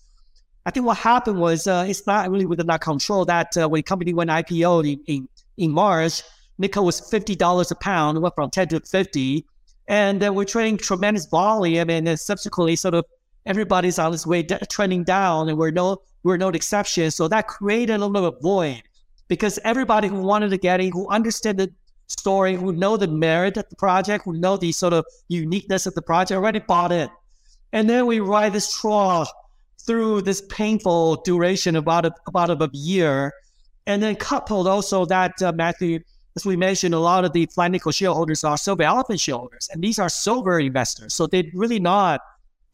I 0.66 0.72
think 0.72 0.86
what 0.86 0.98
happened 0.98 1.40
was 1.40 1.68
uh, 1.68 1.86
it's 1.88 2.06
not 2.06 2.30
really 2.30 2.46
within 2.46 2.70
our 2.70 2.80
control 2.80 3.26
that 3.26 3.58
uh, 3.58 3.68
when 3.68 3.80
the 3.80 3.84
company 3.84 4.14
went 4.14 4.30
IPO 4.30 4.94
in, 4.94 5.00
in, 5.08 5.28
in 5.58 5.72
March, 5.72 6.22
nickel 6.58 6.86
was 6.86 7.02
$50 7.02 7.72
a 7.72 7.76
pound, 7.76 8.22
went 8.22 8.36
from 8.36 8.52
10 8.52 8.68
to 8.70 8.80
50. 8.80 9.46
And 9.88 10.22
then 10.22 10.36
we're 10.36 10.46
trading 10.46 10.78
tremendous 10.78 11.26
volume 11.26 11.90
and 11.90 12.06
then 12.08 12.18
subsequently 12.18 12.76
sort 12.76 12.94
of 12.94 13.06
everybody's 13.46 13.98
on 13.98 14.14
its 14.14 14.28
way 14.28 14.44
trending 14.44 15.04
down 15.04 15.50
and 15.50 15.58
we're 15.58 15.72
no, 15.72 16.04
we're 16.24 16.38
no 16.38 16.50
exception. 16.50 17.10
So 17.10 17.28
that 17.28 17.48
created 17.48 17.96
a 17.96 17.98
little 17.98 18.14
bit 18.14 18.24
of 18.24 18.42
void 18.42 18.84
because 19.28 19.58
everybody 19.64 20.08
who 20.08 20.22
wanted 20.22 20.52
to 20.52 20.58
get 20.58 20.80
in, 20.80 20.92
who 20.92 21.10
understood 21.10 21.58
the 21.58 21.74
story, 22.12 22.56
who 22.56 22.74
know 22.74 22.98
the 22.98 23.08
merit 23.08 23.58
of 23.58 23.68
the 23.70 23.76
project, 23.76 24.26
who 24.26 24.34
know 24.34 24.58
the 24.58 24.72
sort 24.72 24.94
of 24.94 25.06
uniqueness 25.28 25.86
of 25.86 25.96
the 25.96 26.02
project, 26.02 26.38
already 26.38 26.60
bought 26.60 26.92
in. 26.92 27.10
And 27.74 27.90
then 27.90 28.06
we 28.06 28.20
ride 28.20 28.54
this 28.54 28.72
trough 28.80 29.30
through 29.86 30.22
this 30.22 30.42
painful 30.50 31.18
duration 31.24 31.76
about 31.76 32.06
a, 32.06 32.14
about 32.28 32.50
a 32.50 32.70
year, 32.74 33.34
and 33.88 34.04
then 34.04 34.16
coupled 34.16 34.68
also 34.68 35.06
that 35.06 35.42
uh, 35.42 35.52
Matthew, 35.52 36.00
as 36.36 36.46
we 36.46 36.56
mentioned, 36.56 36.94
a 36.94 37.00
lot 37.00 37.26
of 37.26 37.34
the 37.34 37.46
Flat 37.48 37.72
Nickel 37.72 37.92
shareholders 37.92 38.44
are 38.44 38.58
silver 38.58 38.84
elephant 38.84 39.20
shareholders, 39.20 39.70
and 39.72 39.84
these 39.84 39.98
are 39.98 40.10
silver 40.10 40.60
investors, 40.60 41.14
so 41.14 41.28
they're 41.28 41.44
really 41.54 41.80
not 41.80 42.22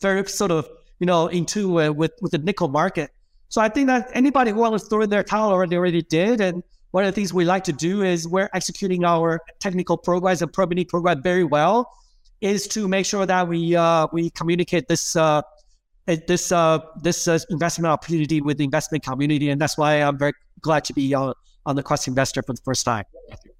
very 0.01 0.27
sort 0.27 0.51
of 0.51 0.67
you 0.99 1.05
know 1.05 1.27
into 1.27 1.69
with 1.93 2.11
with 2.21 2.31
the 2.31 2.37
nickel 2.39 2.67
market. 2.67 3.11
So 3.49 3.61
I 3.61 3.69
think 3.69 3.87
that 3.87 4.09
anybody 4.13 4.51
who 4.51 4.57
wants 4.57 4.83
to 4.83 4.89
throw 4.89 5.01
in 5.01 5.09
their 5.09 5.23
towel 5.23 5.51
already 5.51 5.75
already 5.77 6.01
did. 6.01 6.41
And 6.41 6.63
one 6.97 7.05
of 7.05 7.13
the 7.13 7.21
things 7.21 7.31
we 7.31 7.45
like 7.45 7.63
to 7.63 7.71
do 7.71 8.01
is 8.01 8.27
we're 8.27 8.49
executing 8.55 9.05
our 9.05 9.39
technical 9.59 9.97
programs 9.97 10.41
and 10.41 10.51
permitting 10.51 10.87
program 10.87 11.21
very 11.21 11.43
well, 11.43 11.87
is 12.41 12.67
to 12.69 12.87
make 12.87 13.05
sure 13.05 13.23
that 13.23 13.47
we 13.47 13.75
uh, 13.75 14.07
we 14.11 14.31
communicate 14.31 14.87
this 14.87 15.15
uh, 15.15 15.43
this 16.07 16.51
uh, 16.51 16.79
this 17.03 17.27
uh, 17.27 17.37
investment 17.51 17.91
opportunity 17.91 18.41
with 18.41 18.57
the 18.57 18.63
investment 18.63 19.03
community, 19.03 19.51
and 19.51 19.61
that's 19.61 19.77
why 19.77 20.01
I'm 20.01 20.17
very 20.17 20.33
glad 20.61 20.85
to 20.85 20.93
be 20.93 21.13
on 21.13 21.35
on 21.67 21.75
the 21.75 21.83
Crux 21.83 22.07
Investor 22.07 22.41
for 22.41 22.53
the 22.53 22.63
first 22.65 22.83
time. 22.83 23.03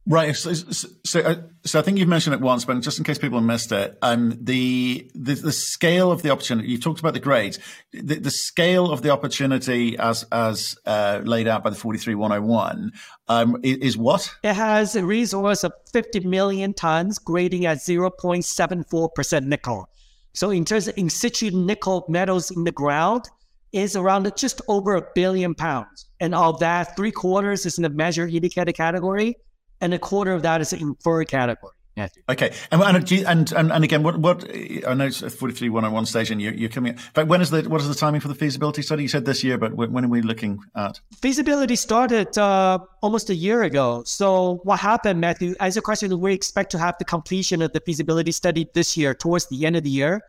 Right. 0.10 0.34
So, 0.38 0.54
so, 0.54 0.88
so, 1.06 1.20
uh, 1.20 1.36
I 1.78 1.82
think 1.82 1.98
you've 1.98 2.08
mentioned 2.08 2.34
it 2.34 2.40
once, 2.40 2.64
but 2.64 2.80
just 2.80 2.98
in 2.98 3.04
case 3.04 3.18
people 3.18 3.40
have 3.40 3.46
missed 3.46 3.74
it, 3.74 3.98
um, 4.02 4.38
the, 4.40 5.12
the, 5.14 5.34
the 5.34 5.52
scale 5.52 6.14
of 6.14 6.22
the 6.22 6.30
opportunity. 6.30 6.70
You 6.70 6.78
talked 6.78 7.02
about 7.02 7.14
the 7.14 7.20
grades. 7.20 7.60
The, 7.92 8.16
the 8.16 8.32
scale 8.32 8.90
of 8.90 9.02
the 9.02 9.10
opportunity, 9.10 9.98
as 9.98 10.24
as 10.32 10.78
uh, 10.86 11.20
laid 11.26 11.50
out 11.50 11.62
by 11.62 11.72
the 11.72 11.76
forty 11.76 12.00
three 12.00 12.16
one 12.16 12.32
hundred 12.32 12.46
oh 12.46 12.48
one, 12.48 12.92
um, 13.28 13.58
is, 13.64 13.78
is, 13.80 13.98
what? 13.98 14.34
It 14.44 14.54
has 14.54 14.96
a 14.96 15.04
resource 15.06 15.66
of 15.66 15.74
fifty 15.92 16.22
million 16.22 16.74
tons, 16.74 17.20
grading 17.20 17.66
at 17.66 17.82
zero 17.82 18.10
point 18.10 18.46
seven 18.46 18.86
four 18.86 19.10
percent 19.10 19.46
nickel. 19.46 19.90
So, 20.32 20.52
in 20.52 20.64
terms 20.64 20.88
of 20.88 20.98
in 20.98 21.10
situ 21.10 21.52
nickel 21.52 22.06
metals 22.08 22.50
in 22.50 22.64
the 22.64 22.72
ground, 22.72 23.26
is 23.74 23.98
around 23.98 24.32
just 24.38 24.62
over 24.70 24.96
a 24.96 25.06
billion 25.16 25.54
pounds, 25.54 26.06
and 26.22 26.34
of 26.34 26.60
that, 26.60 26.96
three 26.96 27.12
quarters 27.12 27.66
is 27.66 27.78
in 27.78 27.82
the 27.82 27.90
measured 27.90 28.34
indicated 28.34 28.74
category 28.74 29.36
and 29.82 29.94
a 29.94 30.00
quarter 30.00 30.34
of 30.34 30.42
that 30.44 30.62
is 30.62 30.74
in 30.74 30.82
inferred 30.82 31.28
category. 31.28 31.74
Matthew. 31.98 32.24
Okay, 32.30 32.54
and 32.72 32.82
and, 33.26 33.52
and 33.52 33.72
and 33.72 33.84
again, 33.84 34.04
what 34.04 34.20
what 34.20 34.48
I 34.88 34.94
know 34.94 35.08
it's 35.08 35.20
forty 35.36 35.54
three 35.54 35.70
one 35.70 35.84
on 35.84 35.92
one 35.92 36.06
stage, 36.06 36.30
and 36.30 36.40
you're, 36.40 36.54
you're 36.54 36.70
coming. 36.70 36.94
In 36.94 37.00
fact, 37.00 37.28
when 37.28 37.42
is 37.42 37.50
the 37.50 37.64
what 37.64 37.82
is 37.82 37.88
the 37.88 37.96
timing 37.96 38.22
for 38.22 38.28
the 38.28 38.36
feasibility 38.36 38.84
study? 38.84 39.02
You 39.02 39.10
said 39.10 39.26
this 39.26 39.44
year, 39.44 39.58
but 39.58 39.74
when 39.74 40.06
are 40.06 40.08
we 40.08 40.22
looking 40.22 40.60
at? 40.76 41.02
Feasibility 41.22 41.76
started 41.76 42.38
uh, 42.38 42.78
almost 43.02 43.32
a 43.32 43.36
year 43.36 43.64
ago. 43.64 44.04
So 44.06 44.60
what 44.64 44.80
happened, 44.80 45.20
Matthew? 45.20 45.56
As 45.60 45.76
a 45.76 45.82
question, 45.82 46.18
we 46.20 46.34
expect 46.34 46.72
to 46.74 46.78
have 46.78 46.96
the 47.00 47.06
completion 47.06 47.64
of 47.64 47.74
the 47.74 47.80
feasibility 47.80 48.32
study 48.32 48.68
this 48.76 48.96
year, 48.96 49.16
towards 49.16 49.48
the 49.48 49.66
end 49.66 49.76
of 49.76 49.84
the 49.84 49.90
year. 49.90 50.22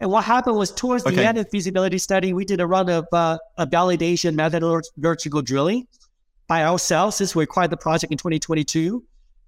And 0.00 0.10
what 0.10 0.24
happened 0.24 0.56
was 0.56 0.72
towards 0.72 1.06
okay. 1.06 1.14
the 1.14 1.24
end 1.24 1.38
of 1.38 1.44
the 1.44 1.50
feasibility 1.50 1.98
study, 1.98 2.32
we 2.32 2.44
did 2.44 2.60
a 2.60 2.66
run 2.66 2.88
of 2.90 3.06
uh, 3.12 3.38
a 3.56 3.66
validation 3.66 4.34
metallurgical 4.34 5.42
drilling 5.42 5.86
by 6.46 6.64
ourselves 6.64 7.16
since 7.16 7.34
we 7.34 7.44
acquired 7.44 7.70
the 7.70 7.76
project 7.76 8.12
in 8.12 8.18
2022. 8.18 9.02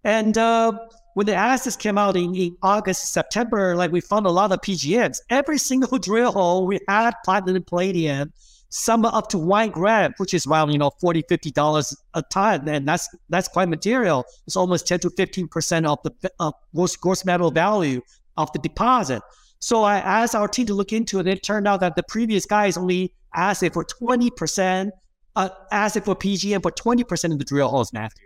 And 0.05 0.39
uh, 0.39 0.73
when 1.15 1.27
the 1.27 1.35
assays 1.35 1.77
came 1.77 1.99
out 1.99 2.17
in, 2.17 2.35
in, 2.35 2.57
August, 2.63 3.13
September, 3.13 3.75
like 3.75 3.91
we 3.91 4.01
found 4.01 4.27
a 4.27 4.31
lot 4.31 4.53
of 4.53 4.61
PGMs. 4.61 5.19
Every 5.31 5.59
single 5.59 5.99
drill 6.09 6.33
hole 6.33 6.67
we 6.67 6.79
had 6.89 7.13
platinum 7.25 7.57
and 7.57 7.67
palladium, 7.67 8.33
some 8.69 9.05
up 9.05 9.29
to 9.31 9.39
one 9.39 9.71
gram, 9.71 10.15
which 10.19 10.35
is 10.35 10.47
around, 10.47 10.71
you 10.71 10.79
know, 10.79 10.91
40 11.01 11.23
$50 11.25 11.97
a 12.15 12.23
ton. 12.31 12.69
And 12.69 12.87
that's 12.87 13.09
that's 13.29 13.49
quite 13.49 13.69
material. 13.69 14.25
It's 14.47 14.57
almost 14.57 14.87
10 14.87 15.01
to 15.01 15.11
15% 15.11 15.87
of 15.87 15.99
the 16.05 16.31
uh, 16.39 16.53
gross, 16.75 16.97
gross 16.97 17.25
metal 17.25 17.51
value 17.51 18.01
of 18.37 18.53
the 18.53 18.59
deposit. 18.59 19.23
So 19.61 19.83
I 19.83 19.97
asked 19.99 20.35
our 20.35 20.49
team 20.49 20.67
to 20.67 20.75
look 20.75 20.93
into 20.93 21.19
it. 21.19 21.27
It 21.27 21.43
turned 21.43 21.67
out 21.67 21.81
that 21.81 21.97
the 21.97 22.03
previous 22.03 22.47
guys 22.47 22.77
only 22.77 23.15
assayed 23.35 23.73
for 23.73 23.85
20% 23.85 24.91
uh, 25.37 25.51
assay 25.71 26.01
for 26.01 26.17
PGM 26.17 26.63
for 26.63 26.73
20% 26.73 27.33
of 27.33 27.39
the 27.39 27.45
drill 27.45 27.69
holes, 27.69 27.93
Matthew. 27.93 28.25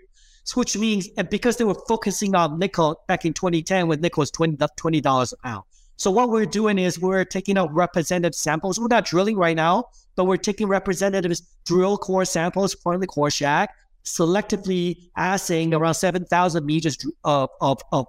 Which 0.54 0.76
means, 0.76 1.08
and 1.16 1.28
because 1.28 1.58
they 1.58 1.64
were 1.64 1.76
focusing 1.86 2.34
on 2.34 2.58
nickel 2.58 3.02
back 3.06 3.24
in 3.24 3.34
2010 3.34 3.88
when 3.88 4.00
nickel 4.00 4.22
was 4.22 4.30
20, 4.30 4.56
$20 4.56 5.32
a 5.32 5.36
pound. 5.36 5.64
So 5.96 6.10
what 6.10 6.30
we're 6.30 6.46
doing 6.46 6.78
is 6.78 6.98
we're 6.98 7.26
taking 7.26 7.58
out 7.58 7.72
representative 7.74 8.34
samples. 8.34 8.80
We're 8.80 8.88
not 8.88 9.04
drilling 9.04 9.36
right 9.36 9.54
now, 9.54 9.84
but 10.16 10.24
we're 10.24 10.38
taking 10.38 10.66
representative 10.66 11.38
drill 11.66 11.98
core 11.98 12.24
samples 12.24 12.74
from 12.82 13.00
the 13.00 13.06
core 13.06 13.30
shack, 13.30 13.74
selectively 14.04 15.10
assaying 15.16 15.74
around 15.74 15.94
7,000 15.94 16.64
meters 16.64 16.96
of, 17.22 17.50
of, 17.60 17.82
of, 17.92 18.06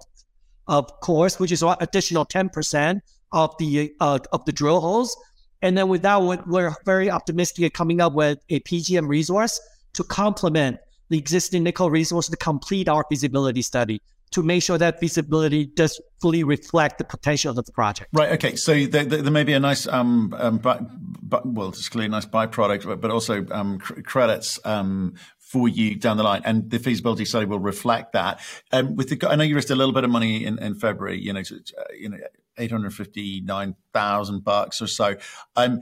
of 0.68 1.00
cores, 1.00 1.38
which 1.38 1.52
is 1.52 1.62
an 1.62 1.76
additional 1.80 2.24
10% 2.24 3.00
of 3.32 3.54
the, 3.58 3.92
uh, 4.00 4.18
of 4.32 4.44
the 4.46 4.52
drill 4.52 4.80
holes. 4.80 5.14
And 5.62 5.78
then 5.78 5.88
with 5.88 6.02
that, 6.02 6.20
we're 6.20 6.74
very 6.84 7.10
optimistic 7.10 7.64
at 7.64 7.72
coming 7.72 8.00
up 8.00 8.12
with 8.12 8.38
a 8.50 8.60
PGM 8.60 9.08
resource 9.08 9.60
to 9.94 10.04
complement 10.04 10.78
the 11.08 11.18
existing 11.18 11.62
nickel 11.62 11.90
resource 11.90 12.28
to 12.28 12.36
complete 12.36 12.88
our 12.88 13.04
feasibility 13.08 13.62
study 13.62 14.00
to 14.32 14.42
make 14.42 14.62
sure 14.62 14.78
that 14.78 14.98
feasibility 14.98 15.66
does 15.66 16.00
fully 16.20 16.42
reflect 16.42 16.98
the 16.98 17.04
potential 17.04 17.56
of 17.56 17.64
the 17.64 17.72
project. 17.72 18.08
Right. 18.12 18.32
Okay. 18.32 18.56
So 18.56 18.86
there, 18.86 19.04
there 19.04 19.30
may 19.30 19.44
be 19.44 19.52
a 19.52 19.60
nice, 19.60 19.86
um, 19.86 20.34
um, 20.38 20.58
but, 20.58 20.80
but, 21.22 21.46
well, 21.46 21.68
it's 21.68 21.88
clearly 21.88 22.06
a 22.06 22.08
nice 22.08 22.24
byproduct, 22.24 22.86
but, 22.86 23.00
but 23.00 23.10
also 23.10 23.46
um, 23.50 23.78
cr- 23.78 24.00
credits 24.00 24.58
um, 24.64 25.14
for 25.52 25.68
you 25.68 25.94
down 25.94 26.16
the 26.16 26.22
line, 26.22 26.40
and 26.46 26.70
the 26.70 26.78
feasibility 26.78 27.26
study 27.26 27.44
will 27.44 27.60
reflect 27.60 28.14
that. 28.14 28.40
Um, 28.72 28.96
with 28.96 29.10
the, 29.10 29.28
I 29.28 29.36
know 29.36 29.44
you 29.44 29.54
raised 29.54 29.70
a 29.70 29.74
little 29.74 29.92
bit 29.92 30.02
of 30.02 30.10
money 30.10 30.46
in, 30.46 30.58
in 30.58 30.74
February. 30.74 31.20
You 31.20 31.34
know, 31.34 31.40
uh, 31.40 31.82
you 31.94 32.08
know, 32.08 32.16
eight 32.56 32.70
hundred 32.70 32.94
fifty 32.94 33.42
nine 33.42 33.76
thousand 33.92 34.44
bucks 34.44 34.80
or 34.80 34.86
so. 34.86 35.16
Um, 35.54 35.80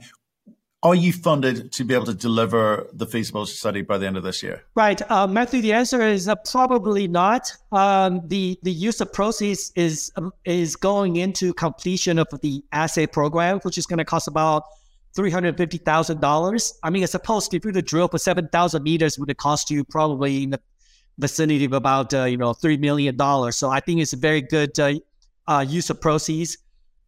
are 0.83 0.95
you 0.95 1.13
funded 1.13 1.71
to 1.73 1.83
be 1.83 1.93
able 1.93 2.07
to 2.07 2.13
deliver 2.13 2.89
the 2.91 3.05
feasibility 3.05 3.51
study 3.51 3.81
by 3.83 3.99
the 3.99 4.07
end 4.07 4.17
of 4.17 4.23
this 4.23 4.41
year? 4.41 4.63
Right, 4.75 4.99
uh, 5.11 5.27
Matthew. 5.27 5.61
The 5.61 5.73
answer 5.73 6.01
is 6.01 6.27
uh, 6.27 6.35
probably 6.51 7.07
not. 7.07 7.55
Um, 7.71 8.27
the 8.27 8.59
the 8.63 8.71
use 8.73 8.99
of 8.99 9.13
proceeds 9.13 9.71
is 9.75 10.11
um, 10.17 10.33
is 10.43 10.75
going 10.75 11.15
into 11.15 11.53
completion 11.53 12.19
of 12.19 12.27
the 12.41 12.61
assay 12.73 13.07
program, 13.07 13.59
which 13.59 13.77
is 13.77 13.85
going 13.85 13.99
to 13.99 14.05
cost 14.05 14.27
about 14.27 14.63
three 15.15 15.31
hundred 15.31 15.57
fifty 15.57 15.77
thousand 15.77 16.21
dollars. 16.21 16.73
I 16.83 16.89
mean, 16.89 17.03
I 17.03 17.07
suppose 17.07 17.49
if 17.53 17.65
you 17.65 17.71
drill 17.71 18.07
for 18.07 18.17
seven 18.17 18.47
thousand 18.49 18.83
meters, 18.83 19.17
would 19.19 19.35
cost 19.37 19.69
you 19.71 19.83
probably 19.83 20.43
in 20.43 20.51
the 20.51 20.59
vicinity 21.17 21.65
of 21.65 21.73
about 21.73 22.13
uh, 22.13 22.23
you 22.25 22.37
know 22.37 22.53
three 22.53 22.77
million 22.77 23.15
dollars. 23.17 23.57
So 23.57 23.69
I 23.69 23.79
think 23.79 24.01
it's 24.01 24.13
a 24.13 24.17
very 24.17 24.41
good 24.41 24.79
uh, 24.79 24.93
uh, 25.47 25.65
use 25.67 25.89
of 25.89 25.99
proceeds. 26.01 26.57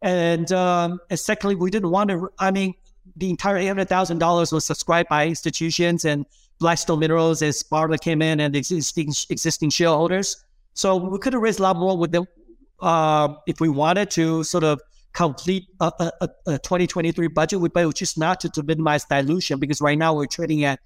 And, 0.02 0.52
um, 0.52 1.00
and 1.08 1.18
secondly, 1.18 1.54
we 1.54 1.70
didn't 1.70 1.90
want 1.90 2.10
to. 2.10 2.28
I 2.38 2.50
mean, 2.50 2.74
the 3.16 3.30
entire 3.30 3.56
eight 3.56 3.68
hundred 3.68 3.88
thousand 3.88 4.18
dollars 4.18 4.52
was 4.52 4.64
subscribed 4.64 5.08
by 5.08 5.26
institutions 5.26 6.04
and 6.04 6.26
Blackstone 6.58 6.98
Minerals 6.98 7.42
as 7.42 7.58
Sparta 7.58 7.98
came 7.98 8.22
in 8.22 8.40
and 8.40 8.54
existing 8.54 9.12
existing 9.30 9.70
shareholders. 9.70 10.44
So 10.74 10.96
we 10.96 11.18
could 11.18 11.32
have 11.32 11.42
raised 11.42 11.60
a 11.60 11.62
lot 11.62 11.76
more 11.76 11.96
with 11.96 12.12
them 12.12 12.26
uh, 12.80 13.34
if 13.46 13.60
we 13.60 13.68
wanted 13.68 14.10
to 14.12 14.44
sort 14.44 14.64
of 14.64 14.80
complete 15.14 15.68
uh, 15.80 15.90
uh, 15.98 16.10
uh, 16.20 16.28
a, 16.46 16.50
a, 16.50 16.54
a 16.54 16.58
2023 16.58 17.28
budget, 17.28 17.60
but 17.72 17.86
which 17.86 18.02
is 18.02 18.18
not 18.18 18.40
to, 18.40 18.50
to 18.50 18.62
minimize 18.62 19.04
dilution 19.04 19.58
because 19.58 19.80
right 19.80 19.96
now 19.96 20.14
we're 20.14 20.26
trading 20.26 20.64
at, 20.64 20.80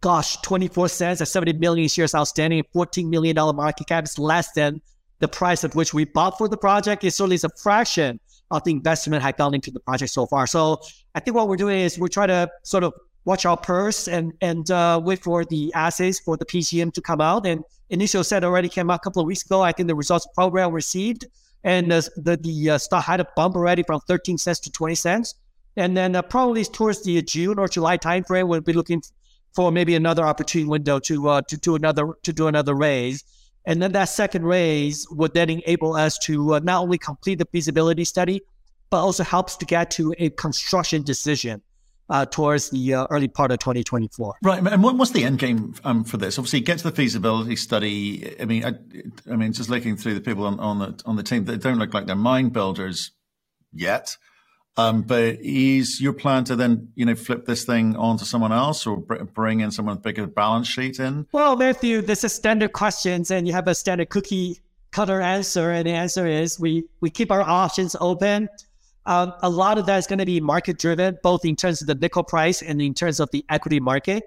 gosh, 0.00 0.36
24 0.38 0.88
cents 0.88 1.20
at 1.20 1.28
70 1.28 1.54
million 1.54 1.88
shares 1.88 2.14
outstanding, 2.14 2.64
$14 2.74 3.08
million 3.08 3.36
market 3.36 3.86
cap 3.86 4.04
is 4.04 4.18
less 4.18 4.50
than 4.52 4.80
the 5.20 5.28
price 5.28 5.62
at 5.62 5.74
which 5.74 5.94
we 5.94 6.04
bought 6.04 6.38
for 6.38 6.48
the 6.48 6.56
project. 6.56 7.04
It 7.04 7.12
certainly 7.12 7.34
is 7.34 7.44
a 7.44 7.50
fraction 7.50 8.18
of 8.50 8.64
the 8.64 8.72
investment 8.72 9.22
had 9.22 9.36
gone 9.36 9.54
into 9.54 9.70
the 9.70 9.80
project 9.80 10.10
so 10.10 10.26
far. 10.26 10.46
So 10.46 10.80
I 11.14 11.20
think 11.20 11.36
what 11.36 11.46
we're 11.46 11.56
doing 11.56 11.80
is 11.80 11.98
we're 11.98 12.08
trying 12.08 12.28
to 12.28 12.50
sort 12.64 12.82
of 12.82 12.94
watch 13.26 13.44
our 13.44 13.56
purse 13.56 14.08
and 14.08 14.32
and 14.40 14.70
uh, 14.70 15.00
wait 15.02 15.22
for 15.22 15.44
the 15.44 15.72
assays 15.74 16.18
for 16.18 16.36
the 16.36 16.46
PGM 16.46 16.92
to 16.94 17.00
come 17.00 17.20
out. 17.20 17.46
And 17.46 17.62
initial 17.90 18.24
set 18.24 18.42
already 18.42 18.68
came 18.68 18.90
out 18.90 18.96
a 18.96 19.00
couple 19.00 19.20
of 19.20 19.26
weeks 19.26 19.44
ago. 19.44 19.62
I 19.62 19.72
think 19.72 19.88
the 19.88 19.94
results 19.94 20.26
program 20.34 20.72
received, 20.72 21.26
and 21.64 21.92
uh, 21.92 22.02
the 22.16 22.36
the 22.36 22.70
uh, 22.70 22.78
stock 22.78 23.04
had 23.04 23.20
a 23.20 23.26
bump 23.36 23.56
already 23.56 23.82
from 23.82 24.00
13 24.00 24.38
cents 24.38 24.60
to 24.60 24.70
20 24.70 24.94
cents. 24.94 25.34
And 25.76 25.96
then 25.96 26.16
uh, 26.16 26.22
probably 26.22 26.64
towards 26.64 27.04
the 27.04 27.22
June 27.22 27.58
or 27.58 27.68
July 27.68 27.96
timeframe, 27.96 28.48
we'll 28.48 28.60
be 28.60 28.72
looking 28.72 29.02
for 29.54 29.70
maybe 29.70 29.94
another 29.94 30.24
opportunity 30.24 30.68
window 30.68 30.98
to 31.00 31.28
uh, 31.28 31.42
to 31.42 31.56
do 31.56 31.74
another 31.74 32.14
to 32.22 32.32
do 32.32 32.46
another 32.46 32.74
raise. 32.74 33.24
And 33.66 33.82
then 33.82 33.92
that 33.92 34.06
second 34.06 34.44
raise 34.44 35.06
would 35.10 35.34
then 35.34 35.50
enable 35.50 35.94
us 35.94 36.18
to 36.18 36.58
not 36.60 36.82
only 36.82 36.98
complete 36.98 37.38
the 37.38 37.46
feasibility 37.52 38.04
study, 38.04 38.40
but 38.88 39.02
also 39.02 39.22
helps 39.22 39.56
to 39.58 39.66
get 39.66 39.90
to 39.92 40.14
a 40.18 40.30
construction 40.30 41.02
decision 41.02 41.62
uh, 42.10 42.26
towards 42.26 42.70
the 42.70 42.94
uh, 42.94 43.06
early 43.08 43.28
part 43.28 43.52
of 43.52 43.60
2024. 43.60 44.34
Right, 44.42 44.66
and 44.66 44.82
what's 44.82 45.12
the 45.12 45.24
end 45.24 45.38
game 45.38 45.74
um, 45.84 46.04
for 46.04 46.16
this? 46.16 46.38
Obviously, 46.38 46.60
get 46.60 46.78
to 46.78 46.84
the 46.84 46.92
feasibility 46.92 47.56
study. 47.56 48.36
I 48.40 48.44
mean, 48.44 48.64
I, 48.64 48.74
I, 49.30 49.36
mean, 49.36 49.52
just 49.52 49.70
looking 49.70 49.96
through 49.96 50.14
the 50.14 50.20
people 50.20 50.44
on, 50.44 50.58
on 50.60 50.78
the 50.80 51.02
on 51.06 51.16
the 51.16 51.22
team, 51.22 51.44
they 51.44 51.56
don't 51.56 51.78
look 51.78 51.94
like 51.94 52.06
they're 52.06 52.16
mind 52.16 52.52
builders 52.52 53.12
yet. 53.72 54.16
Um, 54.76 55.02
but 55.02 55.38
is 55.40 56.00
your 56.00 56.12
plan 56.12 56.44
to 56.44 56.56
then, 56.56 56.92
you 56.94 57.04
know, 57.04 57.14
flip 57.14 57.44
this 57.44 57.64
thing 57.64 57.96
onto 57.96 58.24
someone 58.24 58.52
else 58.52 58.86
or 58.86 58.96
bring 58.98 59.60
in 59.60 59.70
someone 59.70 59.96
with 59.96 60.02
bigger 60.02 60.26
balance 60.26 60.68
sheet 60.68 60.98
in? 60.98 61.26
Well, 61.32 61.56
Matthew, 61.56 62.00
this 62.00 62.24
is 62.24 62.32
standard 62.32 62.72
questions, 62.72 63.30
and 63.30 63.46
you 63.46 63.52
have 63.52 63.68
a 63.68 63.74
standard 63.74 64.08
cookie 64.10 64.60
cutter 64.90 65.20
answer, 65.20 65.70
and 65.70 65.86
the 65.86 65.92
answer 65.92 66.26
is 66.26 66.58
we 66.58 66.84
we 67.00 67.10
keep 67.10 67.30
our 67.30 67.42
options 67.42 67.94
open. 68.00 68.48
Um, 69.10 69.34
a 69.42 69.50
lot 69.50 69.76
of 69.76 69.86
that 69.86 69.98
is 69.98 70.06
going 70.06 70.20
to 70.20 70.24
be 70.24 70.40
market 70.40 70.78
driven, 70.78 71.18
both 71.20 71.44
in 71.44 71.56
terms 71.56 71.80
of 71.82 71.88
the 71.88 71.96
nickel 71.96 72.22
price 72.22 72.62
and 72.62 72.80
in 72.80 72.94
terms 72.94 73.18
of 73.18 73.28
the 73.32 73.44
equity 73.48 73.80
market. 73.80 74.22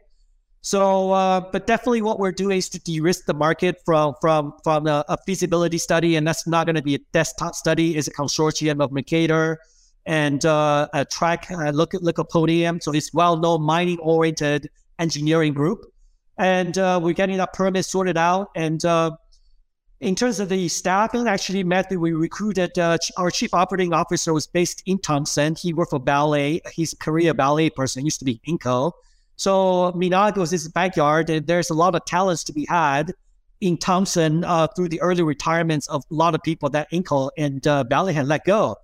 So, 0.60 1.12
uh, 1.12 1.40
but 1.40 1.68
definitely 1.68 2.02
what 2.02 2.20
we're 2.20 2.34
doing 2.34 2.58
is 2.58 2.68
to 2.70 2.80
de-risk 2.80 3.25
the 3.25 3.34
market 3.34 3.82
from 3.86 4.16
from 4.20 4.54
from 4.62 4.88
a, 4.88 5.06
a 5.08 5.18
feasibility 5.25 5.78
study, 5.78 6.18
and 6.18 6.28
that's 6.28 6.46
not 6.46 6.66
going 6.66 6.75
to 6.75 6.82
be 6.82 6.96
a 6.96 7.00
desktop 7.13 7.56
study. 7.56 7.96
It's 7.96 8.10
a 8.10 8.13
consortium 8.13 8.84
of 8.84 8.92
Mercator 8.92 9.60
and 10.06 10.46
uh, 10.46 10.90
a 10.94 11.06
track 11.06 11.48
uh, 11.50 11.70
look 11.70 11.94
at 11.94 12.02
Lycopodium. 12.02 12.84
So 12.84 12.92
it's 12.92 13.13
well-known 13.13 13.62
mining-oriented 13.62 14.70
engineering 15.00 15.54
group, 15.54 15.80
and 16.38 16.78
uh, 16.78 17.00
we're 17.02 17.13
getting 17.13 17.38
that 17.38 17.54
permit 17.54 17.86
sorted 17.86 18.18
out, 18.18 18.50
and 18.54 18.84
uh, 18.84 19.12
in 20.03 20.15
terms 20.15 20.41
of 20.41 20.50
the 20.50 20.67
staffing, 20.67 21.27
actually, 21.27 21.63
Matthew, 21.63 21.98
we 21.98 22.12
recruited 22.12 22.77
uh, 22.77 22.98
our 23.17 23.31
chief 23.31 23.53
operating 23.53 23.93
officer 23.93 24.33
was 24.33 24.45
based 24.45 24.83
in 24.86 25.00
Thompson. 25.00 25.55
He 25.55 25.74
worked 25.74 25.91
for 25.91 26.00
Vale. 26.00 26.60
He's 26.74 26.93
Korea 26.93 27.33
Vale 27.33 27.69
person, 27.69 28.03
used 28.03 28.19
to 28.19 28.25
be 28.25 28.41
Inco. 28.45 28.91
So 29.38 29.93
Minago 29.95 30.39
is 30.39 30.51
his 30.51 30.67
backyard, 30.67 31.29
and 31.29 31.48
there's 31.48 31.69
a 31.69 31.74
lot 31.74 31.95
of 31.95 32.03
talents 32.05 32.43
to 32.45 32.53
be 32.53 32.65
had 32.67 33.13
in 33.62 33.77
Thompson 33.77 34.43
uh, 34.43 34.67
through 34.67 34.89
the 34.89 35.00
early 35.00 35.24
retirements 35.24 35.88
of 35.88 36.03
a 36.12 36.13
lot 36.13 36.36
of 36.36 36.43
people 36.43 36.69
that 36.72 36.91
Inco 36.91 37.29
and 37.38 37.65
uh, 37.65 37.86
Vale 37.86 38.07
had 38.07 38.27
let 38.27 38.43
go. 38.43 38.75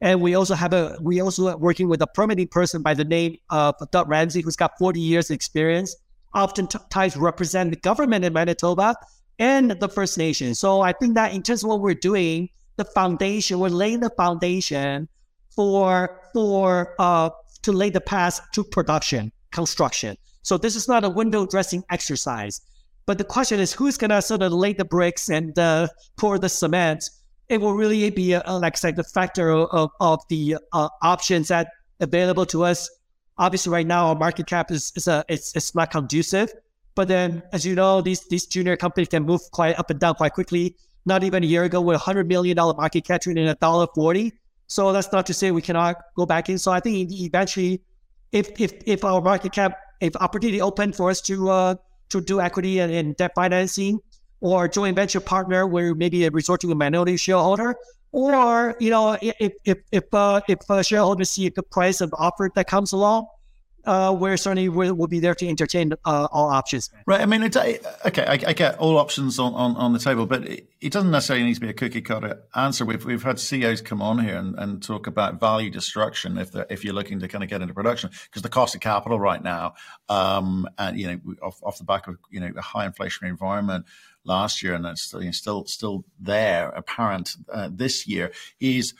And 0.00 0.22
we 0.22 0.36
also 0.36 0.54
have 0.54 0.72
a 0.72 0.96
we 1.02 1.20
also 1.20 1.56
working 1.56 1.88
with 1.88 2.00
a 2.00 2.06
permitting 2.06 2.46
person 2.46 2.80
by 2.80 2.94
the 2.94 3.04
name 3.04 3.36
of 3.50 3.74
Doug 3.90 4.08
Ramsey, 4.08 4.40
who's 4.40 4.56
got 4.56 4.78
40 4.78 5.00
years 5.00 5.30
experience, 5.30 5.96
oftentimes 6.32 7.16
represent 7.16 7.70
the 7.70 7.76
government 7.76 8.24
in 8.24 8.32
Manitoba 8.32 8.94
and 9.40 9.70
the 9.72 9.88
First 9.88 10.18
Nation. 10.18 10.54
So 10.54 10.82
I 10.82 10.92
think 10.92 11.14
that 11.14 11.32
in 11.32 11.42
terms 11.42 11.64
of 11.64 11.70
what 11.70 11.80
we're 11.80 11.94
doing, 11.94 12.50
the 12.76 12.84
foundation, 12.84 13.58
we're 13.58 13.70
laying 13.70 14.00
the 14.00 14.10
foundation 14.10 15.08
for 15.48 16.20
for 16.32 16.94
uh 17.00 17.30
to 17.62 17.72
lay 17.72 17.90
the 17.90 18.00
path 18.00 18.40
to 18.52 18.62
production, 18.62 19.32
construction. 19.50 20.16
So 20.42 20.56
this 20.56 20.76
is 20.76 20.86
not 20.86 21.04
a 21.04 21.08
window 21.08 21.44
dressing 21.46 21.82
exercise. 21.90 22.60
But 23.06 23.18
the 23.18 23.24
question 23.24 23.58
is 23.58 23.72
who's 23.72 23.96
gonna 23.96 24.22
sort 24.22 24.42
of 24.42 24.52
lay 24.52 24.72
the 24.74 24.84
bricks 24.84 25.28
and 25.28 25.58
uh, 25.58 25.88
pour 26.16 26.38
the 26.38 26.48
cement? 26.48 27.10
It 27.48 27.60
will 27.60 27.74
really 27.74 28.08
be 28.10 28.34
a, 28.34 28.42
like 28.46 28.76
I 28.76 28.78
said, 28.78 28.96
the 28.96 29.04
factor 29.04 29.50
of, 29.50 29.90
of 29.98 30.20
the 30.28 30.56
uh, 30.72 30.88
options 31.02 31.48
that 31.48 31.68
available 31.98 32.46
to 32.46 32.62
us. 32.62 32.88
Obviously, 33.38 33.72
right 33.72 33.86
now 33.86 34.06
our 34.08 34.14
market 34.14 34.46
cap 34.46 34.70
is 34.70 34.92
is 34.96 35.08
a 35.08 35.24
it's, 35.28 35.56
it's 35.56 35.74
not 35.74 35.90
conducive 35.90 36.52
but 37.00 37.08
then, 37.08 37.42
as 37.50 37.64
you 37.64 37.74
know, 37.74 38.02
these 38.02 38.28
these 38.28 38.44
junior 38.44 38.76
companies 38.76 39.08
can 39.08 39.22
move 39.22 39.40
quite 39.52 39.78
up 39.78 39.88
and 39.88 39.98
down 39.98 40.16
quite 40.16 40.34
quickly. 40.34 40.76
Not 41.06 41.24
even 41.24 41.42
a 41.42 41.46
year 41.46 41.64
ago, 41.64 41.80
with 41.80 41.96
a 41.96 41.98
hundred 41.98 42.28
million 42.28 42.54
dollar 42.54 42.74
market 42.74 43.06
cap 43.06 43.22
trading 43.22 43.48
at 43.48 43.56
a 43.56 43.58
dollar 43.58 43.86
forty. 43.94 44.34
So 44.66 44.92
that's 44.92 45.10
not 45.10 45.24
to 45.28 45.32
say 45.32 45.50
we 45.50 45.62
cannot 45.62 45.96
go 46.14 46.26
back 46.26 46.50
in. 46.50 46.58
So 46.58 46.72
I 46.72 46.80
think 46.80 47.10
eventually, 47.10 47.80
if 48.32 48.50
if 48.60 48.74
if 48.84 49.02
our 49.02 49.22
market 49.22 49.52
cap, 49.52 49.78
if 50.02 50.14
opportunity 50.16 50.60
open 50.60 50.92
for 50.92 51.08
us 51.08 51.22
to 51.22 51.48
uh, 51.48 51.74
to 52.10 52.20
do 52.20 52.38
equity 52.38 52.80
and, 52.80 52.92
and 52.92 53.16
debt 53.16 53.32
financing, 53.34 54.00
or 54.42 54.68
joint 54.68 54.94
venture 54.94 55.20
partner 55.20 55.66
where 55.66 55.94
maybe 55.94 56.26
a 56.26 56.30
resort 56.30 56.60
to 56.60 56.70
a 56.70 56.74
minority 56.74 57.16
shareholder, 57.16 57.76
or 58.12 58.76
you 58.78 58.90
know 58.90 59.16
if 59.22 59.54
if 59.64 59.78
if 59.90 60.04
uh, 60.12 60.42
if 60.48 60.58
uh, 60.68 60.82
shareholders 60.82 61.30
see 61.30 61.46
a 61.46 61.50
good 61.50 61.70
price 61.70 62.02
of 62.02 62.12
offer 62.18 62.50
that 62.54 62.66
comes 62.66 62.92
along, 62.92 63.26
uh, 63.84 64.14
we're 64.18 64.36
certainly 64.36 64.68
will, 64.68 64.94
will 64.94 65.06
be 65.06 65.20
there 65.20 65.34
to 65.34 65.48
entertain 65.48 65.92
uh, 66.04 66.28
all 66.30 66.48
options. 66.48 66.90
Right. 67.06 67.20
I 67.20 67.26
mean, 67.26 67.42
it's, 67.42 67.56
okay, 67.56 68.24
I, 68.24 68.32
I, 68.32 68.52
get 68.52 68.78
all 68.78 68.98
options 68.98 69.38
on, 69.38 69.54
on, 69.54 69.76
on 69.76 69.92
the 69.92 69.98
table, 69.98 70.26
but 70.26 70.46
it, 70.46 70.68
it, 70.80 70.92
doesn't 70.92 71.10
necessarily 71.10 71.44
need 71.44 71.54
to 71.54 71.60
be 71.60 71.68
a 71.68 71.72
cookie 71.72 72.00
cutter 72.00 72.42
answer. 72.54 72.84
We've 72.84 73.04
we've 73.04 73.22
had 73.22 73.38
CEOs 73.38 73.80
come 73.80 74.02
on 74.02 74.18
here 74.18 74.36
and, 74.36 74.58
and 74.58 74.82
talk 74.82 75.06
about 75.06 75.40
value 75.40 75.70
destruction 75.70 76.38
if 76.38 76.54
if 76.68 76.84
you're 76.84 76.94
looking 76.94 77.20
to 77.20 77.28
kind 77.28 77.44
of 77.44 77.50
get 77.50 77.62
into 77.62 77.74
production 77.74 78.10
because 78.24 78.42
the 78.42 78.48
cost 78.48 78.74
of 78.74 78.80
capital 78.80 79.18
right 79.18 79.42
now, 79.42 79.74
um, 80.08 80.68
and 80.78 80.98
you 80.98 81.06
know, 81.06 81.34
off, 81.42 81.60
off 81.62 81.78
the 81.78 81.84
back 81.84 82.08
of 82.08 82.18
you 82.30 82.40
know 82.40 82.50
a 82.56 82.62
high 82.62 82.88
inflationary 82.88 83.28
environment 83.28 83.86
last 84.24 84.62
year, 84.62 84.74
and 84.74 84.84
that's 84.84 85.02
still 85.02 85.20
you 85.20 85.26
know, 85.26 85.32
still 85.32 85.64
still 85.66 86.04
there 86.18 86.68
apparent 86.70 87.36
uh, 87.52 87.68
this 87.72 88.06
year 88.06 88.32
is 88.60 88.94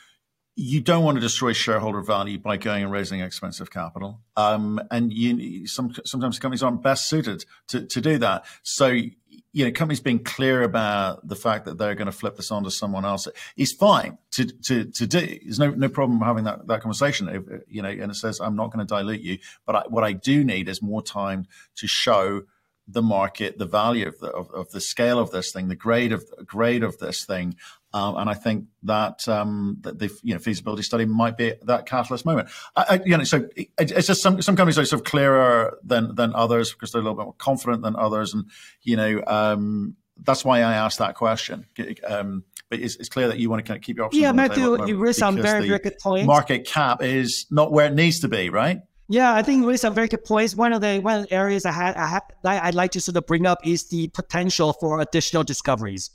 you 0.63 0.83
don't 0.83 1.05
want 1.05 1.17
to 1.17 1.23
destroy 1.23 1.55
shareholder 1.55 2.03
value 2.03 2.39
by 2.39 2.59
going 2.59 2.83
and 2.83 2.93
raising 2.93 3.21
expensive 3.21 3.71
capital. 3.71 4.21
Um, 4.37 4.79
and 4.91 5.11
you, 5.11 5.67
some, 5.67 5.95
sometimes 6.05 6.39
companies 6.39 6.63
aren't 6.63 6.83
best 6.83 7.09
suited 7.09 7.47
to, 7.69 7.87
to 7.87 8.01
do 8.03 8.19
that. 8.19 8.45
So, 8.63 8.89
you 8.89 9.65
know, 9.65 9.73
companies 9.73 10.01
being 10.01 10.23
clear 10.23 10.63
about 10.63 11.27
the 11.27 11.35
fact 11.35 11.65
that 11.65 11.79
they're 11.79 11.95
going 11.95 12.07
to 12.07 12.13
flip 12.13 12.37
this 12.37 12.51
on 12.51 12.65
to 12.65 12.71
someone 12.71 13.07
else 13.07 13.27
is 13.57 13.73
fine 13.73 14.19
to, 14.33 14.45
to, 14.67 14.85
to 14.85 15.07
do. 15.07 15.39
There's 15.43 15.59
no, 15.59 15.71
no 15.71 15.89
problem 15.89 16.21
having 16.21 16.45
that, 16.45 16.67
that 16.67 16.83
conversation, 16.83 17.63
you 17.67 17.81
know, 17.81 17.89
and 17.89 18.11
it 18.11 18.17
says, 18.17 18.39
I'm 18.39 18.55
not 18.55 18.71
going 18.71 18.87
to 18.87 18.95
dilute 18.95 19.23
you. 19.23 19.39
But 19.65 19.77
I, 19.77 19.83
what 19.89 20.05
I 20.05 20.13
do 20.13 20.45
need 20.45 20.69
is 20.69 20.83
more 20.83 21.03
time 21.03 21.47
to 21.77 21.87
show 21.87 22.43
the 22.87 23.03
market, 23.03 23.57
the 23.57 23.67
value 23.67 24.09
of 24.09 24.19
the, 24.19 24.29
of, 24.29 24.51
of 24.51 24.71
the 24.73 24.81
scale 24.81 25.19
of 25.19 25.31
this 25.31 25.53
thing, 25.53 25.69
the 25.69 25.77
grade 25.77 26.13
of 26.13 26.25
grade 26.45 26.83
of 26.83 26.99
this 26.99 27.25
thing, 27.25 27.55
um, 27.93 28.17
and 28.17 28.31
I 28.31 28.35
think 28.35 28.67
that, 28.85 29.27
um, 29.29 29.79
that 29.81 29.99
the 29.99 30.11
you 30.23 30.35
know 30.35 30.39
feasibility 30.39 30.83
study 30.83 31.05
might 31.05 31.37
be 31.37 31.55
that 31.63 31.87
catalyst 31.87 32.25
moment. 32.25 32.49
I, 32.77 32.85
I, 32.89 33.01
you 33.05 33.17
know, 33.17 33.25
so 33.25 33.49
it, 33.57 33.69
it's 33.79 34.07
just 34.07 34.23
some 34.23 34.41
some 34.43 34.55
companies 34.55 34.79
are 34.79 34.85
sort 34.85 35.01
of 35.01 35.05
clearer 35.05 35.77
than 35.83 36.15
than 36.15 36.35
others 36.35 36.73
because 36.73 36.93
they're 36.93 37.01
a 37.01 37.05
little 37.05 37.17
bit 37.17 37.25
more 37.25 37.35
confident 37.35 37.83
than 37.83 37.97
others, 37.97 38.33
and 38.33 38.45
you 38.83 38.97
know 38.97 39.23
um, 39.27 39.97
that's 40.19 40.45
why 40.45 40.59
I 40.59 40.75
asked 40.75 40.99
that 40.99 41.17
question. 41.17 41.67
Um, 42.07 42.45
but 42.69 42.79
it's, 42.79 42.95
it's, 42.97 43.09
clear 43.09 43.27
that 43.27 43.39
you 43.39 43.51
want 43.51 43.65
to 43.65 43.69
kind 43.69 43.77
of 43.77 43.83
keep 43.83 43.97
your 43.97 44.07
options. 44.07 44.23
Yeah, 44.23 44.31
Matthew, 44.31 44.87
you 44.87 44.97
raised 44.97 45.19
some 45.19 45.37
very 45.37 45.67
very 45.67 45.81
good 45.81 45.99
points. 45.99 46.27
Market 46.27 46.67
cap 46.67 47.03
is 47.03 47.47
not 47.51 47.73
where 47.73 47.87
it 47.87 47.95
needs 47.95 48.21
to 48.21 48.29
be, 48.29 48.51
right? 48.51 48.81
Yeah, 49.09 49.35
I 49.35 49.43
think 49.43 49.67
raised 49.67 49.81
some 49.81 49.95
very 49.95 50.07
good 50.07 50.25
points. 50.25 50.55
One 50.55 50.73
of 50.73 50.81
the 50.81 51.01
one 51.01 51.23
of 51.23 51.29
the 51.29 51.35
areas 51.35 51.67
I 51.67 51.73
had 51.73 51.97
I 51.97 52.07
had 52.07 52.23
I'd 52.45 52.77
like 52.77 52.93
to 52.93 53.01
sort 53.01 53.17
of 53.17 53.27
bring 53.27 53.47
up 53.47 53.67
is 53.67 53.89
the 53.89 54.07
potential 54.09 54.73
for 54.75 55.01
additional 55.01 55.43
discoveries. 55.43 56.11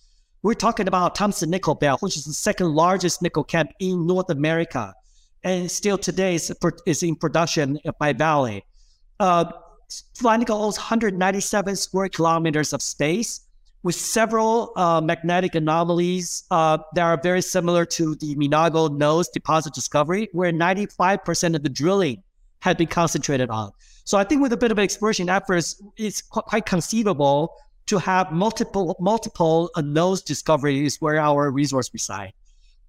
We're 0.45 0.53
talking 0.53 0.88
about 0.88 1.15
Thompson 1.15 1.49
Nickel 1.49 1.73
Belt, 1.73 2.03
which 2.03 2.15
is 2.15 2.25
the 2.25 2.31
second 2.31 2.75
largest 2.75 3.19
nickel 3.23 3.43
camp 3.43 3.71
in 3.79 4.05
North 4.05 4.29
America, 4.29 4.93
and 5.43 5.71
still 5.71 5.97
today 5.97 6.36
is, 6.36 6.53
is 6.86 7.01
in 7.01 7.15
production 7.15 7.79
by 7.97 8.13
Vale. 8.13 8.62
Uh, 9.19 9.45
Nickel 10.21 10.62
owns 10.62 10.77
197 10.77 11.75
square 11.75 12.10
kilometers 12.10 12.73
of 12.73 12.84
space 12.84 13.41
with 13.81 13.95
several 13.95 14.71
uh, 14.75 15.01
magnetic 15.01 15.55
anomalies 15.55 16.43
uh, 16.51 16.77
that 16.93 17.01
are 17.01 17.19
very 17.19 17.41
similar 17.41 17.84
to 17.84 18.13
the 18.13 18.36
Minago 18.36 18.95
nose 18.95 19.27
deposit 19.29 19.73
discovery, 19.73 20.29
where 20.31 20.51
95% 20.51 21.55
of 21.55 21.63
the 21.63 21.69
drilling 21.69 22.21
had 22.60 22.77
been 22.77 22.86
concentrated 22.86 23.49
on. 23.49 23.71
So 24.03 24.19
I 24.19 24.23
think 24.23 24.43
with 24.43 24.53
a 24.53 24.58
bit 24.58 24.71
of 24.71 24.77
exploration 24.77 25.27
efforts, 25.27 25.81
it's 25.97 26.21
quite 26.21 26.67
conceivable 26.67 27.55
to 27.87 27.97
have 27.99 28.31
multiple 28.31 28.95
multiple 28.99 29.69
uh, 29.75 29.81
nose 29.81 30.21
discoveries 30.21 31.01
where 31.01 31.19
our 31.19 31.51
resource 31.51 31.89
reside. 31.93 32.33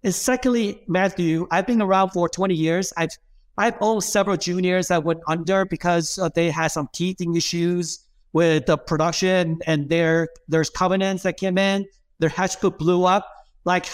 And 0.02 0.14
secondly, 0.14 0.82
Matthew, 0.86 1.46
I've 1.50 1.66
been 1.66 1.82
around 1.82 2.10
for 2.10 2.28
20 2.28 2.54
years. 2.54 2.92
I've 2.96 3.10
I've 3.58 3.74
owned 3.80 4.04
several 4.04 4.36
juniors 4.36 4.88
that 4.88 5.04
went 5.04 5.20
under 5.26 5.64
because 5.64 6.18
uh, 6.18 6.28
they 6.28 6.50
had 6.50 6.68
some 6.68 6.88
teething 6.92 7.34
issues 7.34 8.00
with 8.32 8.66
the 8.66 8.76
production 8.76 9.58
and 9.66 9.88
their 9.88 10.28
there's 10.48 10.68
covenants 10.68 11.22
that 11.22 11.38
came 11.38 11.56
in. 11.56 11.86
Their 12.18 12.28
hedge 12.28 12.60
book 12.60 12.78
blew 12.78 13.04
up. 13.04 13.26
Like 13.64 13.86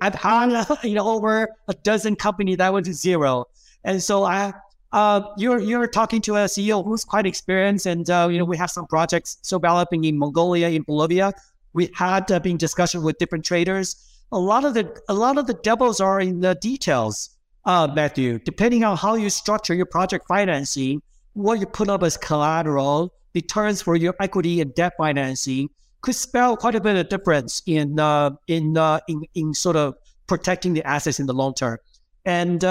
I've 0.00 0.14
had 0.14 0.66
you 0.84 0.94
know 0.94 1.08
over 1.08 1.48
a 1.68 1.74
dozen 1.74 2.16
companies 2.16 2.58
that 2.58 2.72
went 2.72 2.86
to 2.86 2.94
zero. 2.94 3.46
And 3.84 4.02
so 4.02 4.24
I 4.24 4.52
uh, 4.92 5.22
you're 5.36 5.60
you're 5.60 5.86
talking 5.86 6.20
to 6.22 6.36
a 6.36 6.44
CEO 6.46 6.84
who's 6.84 7.04
quite 7.04 7.26
experienced, 7.26 7.86
and 7.86 8.08
uh, 8.10 8.28
you 8.30 8.38
know 8.38 8.44
we 8.44 8.56
have 8.56 8.70
some 8.70 8.86
projects 8.86 9.38
so 9.42 9.58
developing 9.58 10.04
in 10.04 10.18
Mongolia, 10.18 10.68
in 10.68 10.82
Bolivia. 10.82 11.32
We 11.72 11.90
had 11.94 12.30
uh, 12.32 12.40
been 12.40 12.56
discussion 12.56 13.02
with 13.02 13.18
different 13.18 13.44
traders. 13.44 13.96
A 14.32 14.38
lot 14.38 14.64
of 14.64 14.74
the 14.74 15.00
a 15.08 15.14
lot 15.14 15.38
of 15.38 15.46
the 15.46 15.54
devils 15.54 16.00
are 16.00 16.20
in 16.20 16.40
the 16.40 16.56
details, 16.56 17.30
uh, 17.64 17.88
Matthew. 17.94 18.40
Depending 18.40 18.82
on 18.82 18.96
how 18.96 19.14
you 19.14 19.30
structure 19.30 19.74
your 19.74 19.86
project 19.86 20.26
financing, 20.26 21.02
what 21.34 21.60
you 21.60 21.66
put 21.66 21.88
up 21.88 22.02
as 22.02 22.16
collateral, 22.16 23.14
the 23.32 23.42
terms 23.42 23.82
for 23.82 23.94
your 23.94 24.14
equity 24.20 24.60
and 24.60 24.74
debt 24.74 24.94
financing 24.98 25.68
could 26.00 26.16
spell 26.16 26.56
quite 26.56 26.74
a 26.74 26.80
bit 26.80 26.96
of 26.96 27.08
difference 27.08 27.62
in 27.66 28.00
uh, 28.00 28.30
in, 28.48 28.76
uh, 28.76 28.98
in 29.06 29.22
in 29.36 29.54
sort 29.54 29.76
of 29.76 29.94
protecting 30.26 30.74
the 30.74 30.84
assets 30.84 31.20
in 31.20 31.26
the 31.26 31.34
long 31.34 31.54
term. 31.54 31.78
And 32.24 32.64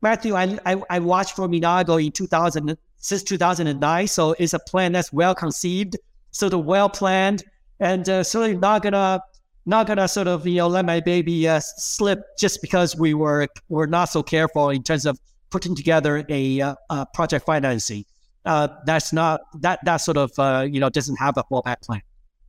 Matthew, 0.00 0.34
I, 0.34 0.58
I, 0.64 0.80
I 0.90 0.98
watched 1.00 1.34
for 1.36 1.48
Minago 1.48 2.04
in 2.04 2.12
2000 2.12 2.76
since 2.96 3.22
2009, 3.22 4.06
so 4.06 4.34
it's 4.38 4.54
a 4.54 4.58
plan 4.58 4.92
that's 4.92 5.12
well 5.12 5.34
conceived, 5.34 5.96
sort 6.30 6.52
of 6.52 6.64
well 6.64 6.88
planned, 6.88 7.44
and 7.80 8.08
uh, 8.08 8.22
certainly 8.22 8.56
not 8.56 8.82
gonna 8.82 9.20
not 9.66 9.86
gonna 9.86 10.08
sort 10.08 10.28
of 10.28 10.46
you 10.46 10.56
know 10.56 10.68
let 10.68 10.84
my 10.84 11.00
baby 11.00 11.48
uh, 11.48 11.60
slip 11.60 12.20
just 12.38 12.60
because 12.62 12.96
we 12.96 13.14
were 13.14 13.48
were 13.68 13.86
not 13.86 14.06
so 14.06 14.22
careful 14.22 14.70
in 14.70 14.82
terms 14.82 15.06
of 15.06 15.18
putting 15.50 15.74
together 15.74 16.24
a, 16.28 16.60
uh, 16.60 17.04
project 17.14 17.46
financing 17.46 18.04
uh, 18.48 18.68
that's 18.86 19.12
not 19.12 19.42
that 19.60 19.78
that 19.84 19.98
sort 19.98 20.16
of 20.16 20.30
uh, 20.38 20.66
you 20.68 20.80
know 20.80 20.88
doesn't 20.88 21.16
have 21.16 21.36
a 21.36 21.44
fallback 21.44 21.82
plan. 21.82 22.00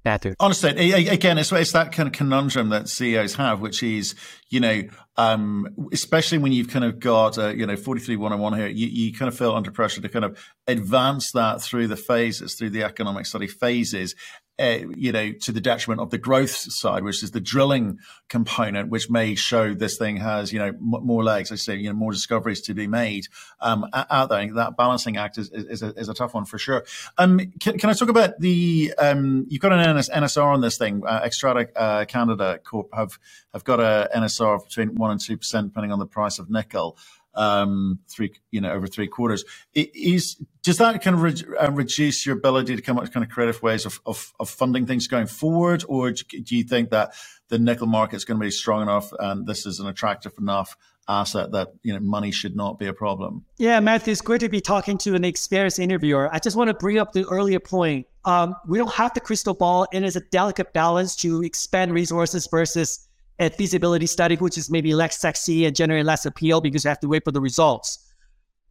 Matthew. 0.05 0.33
Honestly, 0.39 0.91
again, 1.07 1.37
it's, 1.37 1.51
it's 1.51 1.73
that 1.73 1.91
kind 1.91 2.07
of 2.07 2.13
conundrum 2.13 2.69
that 2.69 2.87
CEOs 2.87 3.35
have, 3.35 3.59
which 3.59 3.83
is, 3.83 4.15
you 4.49 4.59
know, 4.59 4.83
um, 5.17 5.67
especially 5.91 6.37
when 6.37 6.51
you've 6.51 6.69
kind 6.69 6.85
of 6.85 6.99
got, 6.99 7.37
uh, 7.37 7.49
you 7.49 7.65
know, 7.65 7.75
43101 7.75 8.57
here, 8.57 8.67
you, 8.67 8.87
you 8.87 9.13
kind 9.13 9.27
of 9.27 9.37
feel 9.37 9.51
under 9.53 9.71
pressure 9.71 10.01
to 10.01 10.09
kind 10.09 10.23
of 10.23 10.39
advance 10.67 11.31
that 11.33 11.61
through 11.61 11.87
the 11.87 11.97
phases, 11.97 12.55
through 12.55 12.69
the 12.69 12.83
economic 12.83 13.25
study 13.25 13.47
phases 13.47 14.15
uh, 14.59 14.79
you 14.95 15.11
know, 15.11 15.31
to 15.31 15.51
the 15.51 15.61
detriment 15.61 16.01
of 16.01 16.09
the 16.09 16.17
growth 16.17 16.51
side, 16.51 17.03
which 17.03 17.23
is 17.23 17.31
the 17.31 17.39
drilling 17.39 17.99
component, 18.27 18.89
which 18.89 19.09
may 19.09 19.35
show 19.35 19.73
this 19.73 19.97
thing 19.97 20.17
has, 20.17 20.51
you 20.51 20.59
know, 20.59 20.67
m- 20.67 20.77
more 20.79 21.23
legs. 21.23 21.51
I 21.51 21.55
say, 21.55 21.75
you 21.75 21.87
know, 21.89 21.95
more 21.95 22.11
discoveries 22.11 22.61
to 22.61 22.73
be 22.73 22.85
made 22.85 23.27
um, 23.61 23.85
out 23.93 24.29
there. 24.29 24.53
That 24.53 24.75
balancing 24.75 25.17
act 25.17 25.37
is, 25.37 25.49
is, 25.51 25.81
a, 25.81 25.93
is 25.93 26.09
a 26.09 26.13
tough 26.13 26.33
one 26.33 26.45
for 26.45 26.57
sure. 26.57 26.83
Um, 27.17 27.39
can, 27.59 27.77
can, 27.77 27.89
I 27.89 27.93
talk 27.93 28.09
about 28.09 28.39
the? 28.39 28.93
Um, 28.97 29.45
you've 29.49 29.61
got 29.61 29.71
an 29.71 29.97
NS, 29.97 30.09
NSR 30.09 30.53
on 30.53 30.61
this 30.61 30.77
thing. 30.77 31.03
Uh, 31.05 31.21
Xstrata 31.21 31.69
uh, 31.75 32.05
Canada 32.05 32.59
Corp 32.63 32.89
have 32.93 33.17
have 33.53 33.63
got 33.63 33.79
a 33.79 34.09
NSR 34.15 34.55
of 34.55 34.65
between 34.65 34.95
one 34.95 35.11
and 35.11 35.19
two 35.19 35.37
percent, 35.37 35.69
depending 35.69 35.91
on 35.91 35.99
the 35.99 36.05
price 36.05 36.37
of 36.37 36.49
nickel 36.49 36.97
um, 37.39 37.99
three, 38.09 38.33
you 38.51 38.59
know, 38.59 38.71
over 38.71 38.85
three 38.85 39.07
quarters. 39.07 39.45
Is 39.73 40.35
does 40.61 40.77
that 40.77 41.01
kind 41.01 41.15
of 41.15 41.21
re- 41.21 41.57
uh, 41.57 41.71
reduce 41.71 42.25
your 42.25 42.35
ability 42.35 42.75
to 42.75 42.81
come 42.81 42.97
up 42.97 43.03
with 43.03 43.13
kind 43.13 43.25
of 43.25 43.31
creative 43.31 43.63
ways 43.63 43.85
of, 43.85 44.01
of, 44.05 44.33
of 44.39 44.49
funding 44.49 44.85
things 44.85 45.07
going 45.07 45.25
forward, 45.25 45.85
or 45.87 46.11
do 46.11 46.55
you 46.55 46.63
think 46.63 46.89
that 46.89 47.13
the 47.47 47.57
nickel 47.57 47.87
market 47.87 48.17
is 48.17 48.25
going 48.25 48.39
to 48.39 48.43
be 48.45 48.51
strong 48.51 48.81
enough 48.81 49.11
and 49.19 49.47
this 49.47 49.65
is 49.65 49.79
an 49.79 49.87
attractive 49.87 50.33
enough 50.37 50.75
asset 51.07 51.51
that 51.53 51.69
you 51.81 51.91
know 51.91 51.99
money 51.99 52.29
should 52.29 52.57
not 52.57 52.77
be 52.77 52.87
a 52.87 52.93
problem? 52.93 53.45
Yeah, 53.57 53.79
Matthew, 53.79 54.11
it's 54.11 54.21
great 54.21 54.41
to 54.41 54.49
be 54.49 54.59
talking 54.59 54.97
to 54.99 55.15
an 55.15 55.23
experienced 55.23 55.79
interviewer. 55.79 56.29
I 56.33 56.39
just 56.39 56.57
want 56.57 56.67
to 56.67 56.73
bring 56.73 56.97
up 56.97 57.13
the 57.13 57.25
earlier 57.25 57.61
point. 57.61 58.05
Um, 58.25 58.53
we 58.67 58.77
don't 58.77 58.93
have 58.93 59.13
the 59.13 59.21
crystal 59.21 59.53
ball, 59.53 59.87
and 59.93 60.03
it's 60.03 60.17
a 60.17 60.21
delicate 60.31 60.73
balance 60.73 61.15
to 61.17 61.41
expand 61.41 61.93
resources 61.93 62.47
versus 62.51 63.07
a 63.39 63.49
feasibility 63.49 64.05
study, 64.05 64.35
which 64.35 64.57
is 64.57 64.69
maybe 64.69 64.93
less 64.93 65.19
sexy 65.19 65.65
and 65.65 65.75
generate 65.75 66.05
less 66.05 66.25
appeal 66.25 66.61
because 66.61 66.83
you 66.83 66.89
have 66.89 66.99
to 66.99 67.07
wait 67.07 67.23
for 67.23 67.31
the 67.31 67.41
results. 67.41 68.05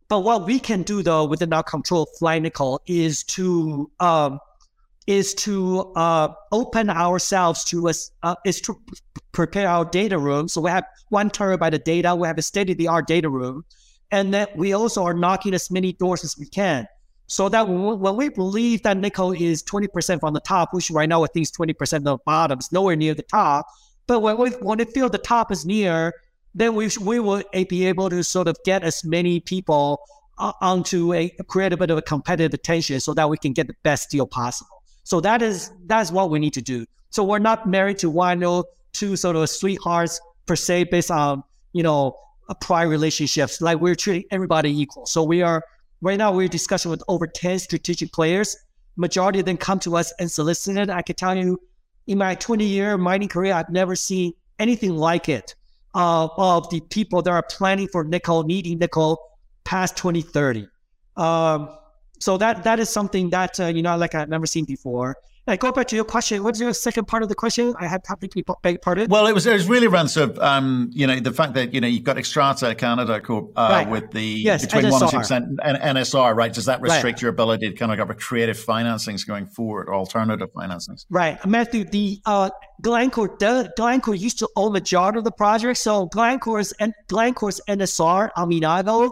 But 0.09 0.21
what 0.21 0.47
we 0.47 0.59
can 0.59 0.83
do 0.83 1.03
though 1.03 1.25
within 1.25 1.53
our 1.53 1.63
control 1.63 2.05
of 2.05 2.09
Fly 2.19 2.39
Nickel 2.39 2.81
is 2.87 3.23
to 3.25 3.91
um, 4.01 4.41
is 5.07 5.33
to 5.35 5.93
uh, 5.97 6.29
open 6.53 6.91
ourselves 6.91 7.65
to 7.65 7.89
us 7.89 8.11
uh, 8.23 8.35
is 8.45 8.61
to 8.63 8.79
prepare 9.33 9.69
our 9.69 9.85
data 9.85 10.19
room. 10.19 10.49
So 10.49 10.61
we 10.61 10.71
have 10.71 10.85
one 11.09 11.31
terabyte 11.31 11.75
of 11.75 11.85
data. 11.85 12.15
We 12.15 12.27
have 12.27 12.39
a 12.39 12.43
state 12.43 12.71
of 12.71 12.77
the 12.77 12.89
art 12.89 13.07
data 13.07 13.29
room, 13.29 13.65
and 14.11 14.33
then 14.33 14.49
we 14.55 14.73
also 14.73 15.05
are 15.05 15.15
knocking 15.15 15.55
as 15.55 15.71
many 15.71 15.93
doors 15.95 16.25
as 16.25 16.37
we 16.39 16.47
can. 16.47 16.87
So 17.27 17.51
that 17.51 17.69
when 17.69 18.17
we 18.17 18.31
believe 18.31 18.83
that 18.85 18.97
nickel 18.97 19.33
is 19.33 19.63
20% 19.63 20.21
from 20.21 20.33
the 20.33 20.41
top, 20.41 20.73
which 20.73 20.91
right 20.91 21.09
now 21.09 21.25
I 21.25 21.27
think 21.27 21.43
is 21.43 21.53
20% 21.53 21.99
of 21.99 22.05
the 22.05 22.19
bottom, 22.25 22.59
it's 22.59 22.73
nowhere 22.73 22.97
near 22.97 23.13
the 23.13 23.23
top, 23.23 23.67
but 24.09 24.21
when 24.21 24.39
we 24.39 24.51
when 24.51 24.79
we 24.79 24.85
feel 24.87 25.09
the 25.09 25.19
top 25.19 25.53
is 25.53 25.65
near, 25.65 26.13
then 26.55 26.75
we 26.75 26.91
we 27.01 27.21
will 27.21 27.45
be 27.69 27.87
able 27.87 28.11
to 28.11 28.25
sort 28.25 28.49
of 28.49 28.57
get 28.65 28.83
as 28.83 29.05
many 29.05 29.39
people 29.39 30.01
onto 30.39 31.13
a 31.15 31.31
create 31.47 31.73
a 31.73 31.77
bit 31.77 31.91
of 31.91 31.99
a 31.99 32.03
competitive 32.03 32.61
tension 32.63 32.99
so 32.99 33.15
that 33.15 33.29
we 33.29 33.37
can 33.37 33.53
get 33.53 33.69
the 33.69 33.75
best 33.85 34.11
deal 34.11 34.27
possible. 34.27 34.83
So 35.05 35.21
that 35.21 35.43
is 35.43 35.71
that's 35.87 36.11
what 36.11 36.31
we 36.31 36.39
need 36.39 36.55
to 36.55 36.63
do. 36.63 36.87
So 37.11 37.23
we're 37.23 37.39
not 37.39 37.69
married 37.69 37.99
to 37.99 38.11
one 38.11 38.43
or 38.43 38.65
two 38.93 39.15
sort 39.15 39.37
of 39.37 39.49
sweethearts 39.49 40.21
per 40.47 40.57
se 40.57 40.85
based 40.85 41.11
on 41.11 41.45
you 41.75 41.83
know 41.83 42.17
prior 42.63 42.89
relationships. 42.89 43.61
Like 43.61 43.79
we're 43.81 43.95
treating 43.95 44.25
everybody 44.31 44.71
equal. 44.81 45.05
So 45.05 45.23
we 45.23 45.43
are 45.43 45.63
right 46.01 46.17
now 46.17 46.33
we're 46.33 46.49
discussing 46.49 46.91
with 46.91 47.03
over 47.09 47.27
ten 47.27 47.59
strategic 47.59 48.13
players. 48.13 48.57
Majority 48.97 49.41
of 49.41 49.45
them 49.45 49.59
come 49.59 49.79
to 49.81 49.97
us 49.97 50.15
and 50.19 50.31
solicit 50.31 50.65
solicited. 50.65 50.91
I 50.91 51.03
can 51.03 51.15
tell 51.15 51.37
you 51.37 51.61
in 52.09 52.19
my 52.19 52.35
20 52.35 52.65
year 52.65 52.99
mining 52.99 53.29
career, 53.29 53.53
I've 53.53 53.69
never 53.69 53.95
seen 53.95 54.33
anything 54.59 54.97
like 54.97 55.29
it 55.29 55.55
uh, 55.95 56.29
of 56.37 56.69
the 56.71 56.81
people 56.81 57.23
that 57.23 57.31
are 57.31 57.43
planning 57.43 57.87
for 57.87 58.03
nickel, 58.03 58.43
needing 58.43 58.79
nickel 58.79 59.21
past 59.65 59.97
2030. 59.99 60.67
Um, 61.17 61.69
so 62.19 62.37
that 62.39 62.65
that 62.65 62.81
is 62.81 62.89
something 62.89 63.31
that 63.31 63.61
uh, 63.61 63.67
you 63.67 63.83
know, 63.83 63.97
like 63.97 64.15
I've 64.15 64.29
never 64.29 64.47
seen 64.47 64.65
before. 64.65 65.17
I 65.49 65.57
go 65.57 65.73
back 65.73 65.89
to 65.89 65.97
your 65.97 66.05
question. 66.05 66.43
What's 66.43 66.61
your 66.61 66.73
second 66.75 67.07
part 67.07 67.23
of 67.23 67.29
the 67.29 67.35
question? 67.35 67.75
I 67.79 67.87
had 67.87 68.05
completely 68.05 68.45
beg 68.63 68.83
pardon. 68.83 69.09
Well, 69.09 69.27
it 69.27 69.33
was 69.33 69.47
it 69.47 69.53
was 69.53 69.69
really 69.69 69.87
around 69.87 70.09
sort 70.09 70.31
of 70.31 70.39
um, 70.39 70.91
you 70.93 71.07
know 71.07 71.19
the 71.21 71.33
fact 71.33 71.55
that 71.55 71.73
you 71.73 71.81
know 71.81 71.89
you've 71.89 72.05
got 72.05 72.17
Xstrata 72.17 72.77
Canada 72.77 73.21
Corp 73.21 73.53
uh, 73.57 73.69
right. 73.71 73.89
with 73.89 74.11
the 74.11 74.23
yes, 74.23 74.65
between 74.65 74.85
NSR. 74.85 74.91
one 74.91 75.03
and 75.03 75.11
two 75.11 75.19
percent 75.19 75.57
NSR, 75.59 76.37
right? 76.37 76.53
Does 76.53 76.67
that 76.67 76.81
restrict 76.81 77.05
right. 77.17 77.23
your 77.23 77.31
ability 77.31 77.71
to 77.71 77.77
kind 77.77 77.93
of 77.93 77.99
have 77.99 78.17
creative 78.19 78.57
financings 78.57 79.27
going 79.27 79.47
forward 79.47 79.89
or 79.89 79.95
alternative 79.95 80.53
financings? 80.53 81.07
Right, 81.11 81.45
Matthew. 81.47 81.85
The 81.85 82.21
uh, 82.27 82.51
Glencore, 82.83 83.35
the, 83.39 83.73
Glencore 83.77 84.15
used 84.15 84.39
to 84.41 84.49
own 84.57 84.73
the 84.73 84.81
majority 84.81 85.19
of 85.19 85.25
the 85.25 85.33
project, 85.33 85.79
so 85.79 86.07
Glencore's 86.07 86.73
and 86.73 86.93
Glencore's 87.09 87.61
NSR 87.69 88.31
Aminago 88.37 89.11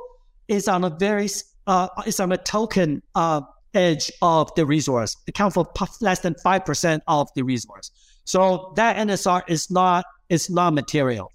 is 0.49 0.69
on 0.69 0.85
a 0.85 0.91
very 0.91 1.29
uh, 1.67 1.89
is 2.07 2.21
on 2.21 2.33
a 2.33 2.37
token 2.37 3.03
uh 3.15 3.41
edge 3.75 4.11
of 4.23 4.55
the 4.55 4.65
resource, 4.67 5.17
account 5.29 5.55
for 5.55 5.67
less 6.01 6.21
than 6.21 6.35
5% 6.35 7.01
of 7.07 7.29
the 7.35 7.43
resource. 7.43 7.91
So 8.25 8.73
that 8.77 8.97
NSR 8.97 9.43
is 9.49 9.71
not, 9.71 10.05
is 10.29 10.51
not 10.51 10.75
material. 10.75 11.33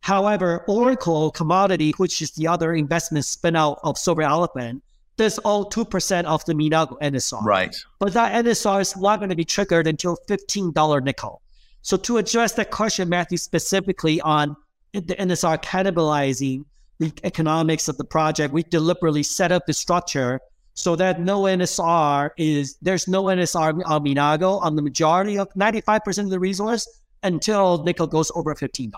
However, 0.00 0.64
Oracle 0.66 1.30
commodity, 1.30 1.92
which 1.98 2.22
is 2.22 2.30
the 2.32 2.46
other 2.48 2.74
investment 2.74 3.24
spinout 3.24 3.78
of 3.84 3.98
Silver 3.98 4.22
Elephant, 4.22 4.82
does 5.16 5.38
own 5.44 5.64
2% 5.64 6.24
of 6.24 6.44
the 6.46 6.54
Minago 6.54 6.98
NSR. 7.00 7.44
Right. 7.44 7.76
But 7.98 8.14
that 8.14 8.44
NSR 8.44 8.80
is 8.80 8.96
not 8.96 9.18
going 9.18 9.28
to 9.28 9.36
be 9.36 9.44
triggered 9.44 9.86
until 9.86 10.16
$15 10.28 11.04
nickel. 11.04 11.42
So 11.82 11.96
to 11.98 12.16
address 12.16 12.52
that 12.54 12.70
question, 12.70 13.08
Matthew, 13.10 13.36
specifically 13.36 14.20
on 14.22 14.56
the 14.92 15.14
NSR 15.14 15.62
cannibalizing 15.62 16.64
the 16.98 17.12
economics 17.24 17.88
of 17.88 17.98
the 17.98 18.04
project, 18.04 18.54
we 18.54 18.62
deliberately 18.62 19.22
set 19.22 19.52
up 19.52 19.66
the 19.66 19.72
structure 19.74 20.40
so 20.74 20.96
that 20.96 21.20
no 21.20 21.42
NSR 21.42 22.30
is 22.36 22.76
there's 22.80 23.08
no 23.08 23.24
NSR 23.24 23.82
on 23.84 24.04
Minago 24.04 24.60
on 24.62 24.76
the 24.76 24.82
majority 24.82 25.38
of 25.38 25.48
95% 25.54 26.24
of 26.24 26.30
the 26.30 26.40
resource 26.40 26.88
until 27.22 27.82
nickel 27.84 28.06
goes 28.06 28.30
over 28.34 28.54
$15. 28.54 28.92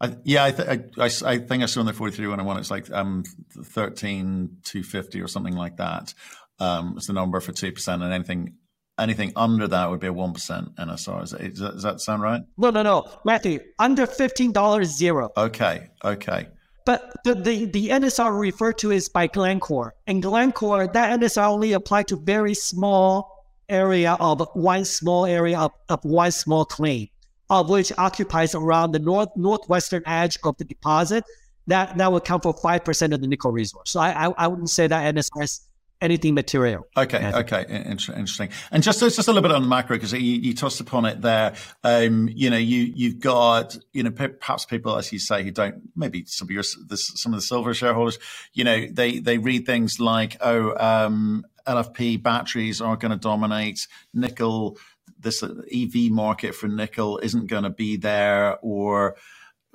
I, 0.00 0.16
yeah, 0.24 0.44
I, 0.44 0.50
th- 0.52 0.68
I, 0.68 1.04
I, 1.04 1.32
I, 1.32 1.38
think 1.38 1.62
I 1.62 1.66
saw 1.66 1.80
in 1.80 1.86
the 1.86 1.92
43101, 1.92 2.58
it's 2.58 2.70
like 2.70 2.90
um, 2.92 3.24
13,250 3.64 5.20
or 5.20 5.26
something 5.26 5.54
like 5.54 5.76
that. 5.78 6.14
Um, 6.60 6.94
it's 6.96 7.08
the 7.08 7.12
number 7.12 7.40
for 7.40 7.52
2%, 7.52 7.88
and 7.88 8.12
anything 8.12 8.54
anything 8.98 9.32
under 9.36 9.68
that 9.68 9.90
would 9.90 10.00
be 10.00 10.08
a 10.08 10.12
1% 10.12 10.74
NSR. 10.74 11.22
Is 11.22 11.30
that, 11.30 11.54
does 11.54 11.82
that 11.82 12.00
sound 12.00 12.22
right? 12.22 12.42
No, 12.56 12.70
no, 12.70 12.82
no. 12.82 13.08
Matthew, 13.24 13.60
under 13.78 14.06
$15 14.06 14.84
zero. 14.84 15.30
Okay, 15.36 15.88
okay. 16.04 16.48
But 16.88 17.22
the, 17.22 17.34
the, 17.34 17.66
the 17.66 17.88
NSR 17.90 18.40
referred 18.40 18.78
to 18.78 18.92
is 18.92 19.10
by 19.10 19.26
Glencore. 19.26 19.94
And 20.06 20.22
Glencore, 20.22 20.86
that 20.86 21.20
NSR 21.20 21.46
only 21.46 21.74
applied 21.74 22.08
to 22.08 22.16
very 22.16 22.54
small 22.54 23.44
area 23.68 24.16
of 24.18 24.40
one 24.54 24.86
small 24.86 25.26
area 25.26 25.58
of, 25.58 25.72
of 25.90 26.02
one 26.02 26.30
small 26.30 26.64
claim. 26.64 27.08
of 27.50 27.68
which 27.68 27.92
occupies 27.98 28.54
around 28.54 28.92
the 28.92 28.98
north 29.00 29.28
northwestern 29.36 30.02
edge 30.06 30.38
of 30.44 30.56
the 30.56 30.64
deposit. 30.64 31.24
That 31.66 31.98
that 31.98 32.10
would 32.10 32.24
count 32.24 32.42
for 32.42 32.54
five 32.54 32.86
percent 32.86 33.12
of 33.12 33.20
the 33.20 33.26
nickel 33.26 33.52
resource. 33.52 33.90
So 33.90 34.00
I, 34.00 34.28
I, 34.28 34.32
I 34.38 34.46
wouldn't 34.46 34.70
say 34.70 34.86
that 34.86 35.14
NSRS 35.14 35.67
anything 36.00 36.34
material. 36.34 36.86
Okay, 36.96 37.32
okay, 37.32 37.64
interesting. 37.68 38.50
And 38.70 38.82
just 38.82 39.00
just 39.00 39.18
a 39.18 39.32
little 39.32 39.42
bit 39.42 39.52
on 39.52 39.62
the 39.62 39.68
macro 39.68 39.96
because 39.96 40.12
you, 40.12 40.18
you 40.18 40.54
touched 40.54 40.80
upon 40.80 41.04
it 41.04 41.20
there. 41.20 41.54
Um, 41.84 42.28
you 42.32 42.50
know, 42.50 42.56
you 42.56 42.92
you've 42.94 43.20
got 43.20 43.76
you 43.92 44.02
know 44.02 44.10
perhaps 44.10 44.64
people, 44.64 44.96
as 44.96 45.12
you 45.12 45.18
say, 45.18 45.42
who 45.42 45.50
don't 45.50 45.82
maybe 45.96 46.24
some 46.26 46.46
of 46.46 46.50
your 46.50 46.62
some 46.62 47.32
of 47.32 47.38
the 47.38 47.42
silver 47.42 47.74
shareholders, 47.74 48.18
you 48.52 48.64
know, 48.64 48.86
they 48.90 49.18
they 49.18 49.38
read 49.38 49.66
things 49.66 50.00
like 50.00 50.36
oh. 50.40 50.74
Um, 50.78 51.44
LFP 51.66 52.22
batteries 52.22 52.80
are 52.80 52.96
going 52.96 53.10
to 53.10 53.18
dominate 53.18 53.86
nickel. 54.14 54.78
This 55.20 55.42
EV 55.42 56.10
market 56.10 56.54
for 56.54 56.66
nickel 56.66 57.18
isn't 57.18 57.46
going 57.46 57.64
to 57.64 57.70
be 57.70 57.96
there, 57.98 58.58
or 58.62 59.16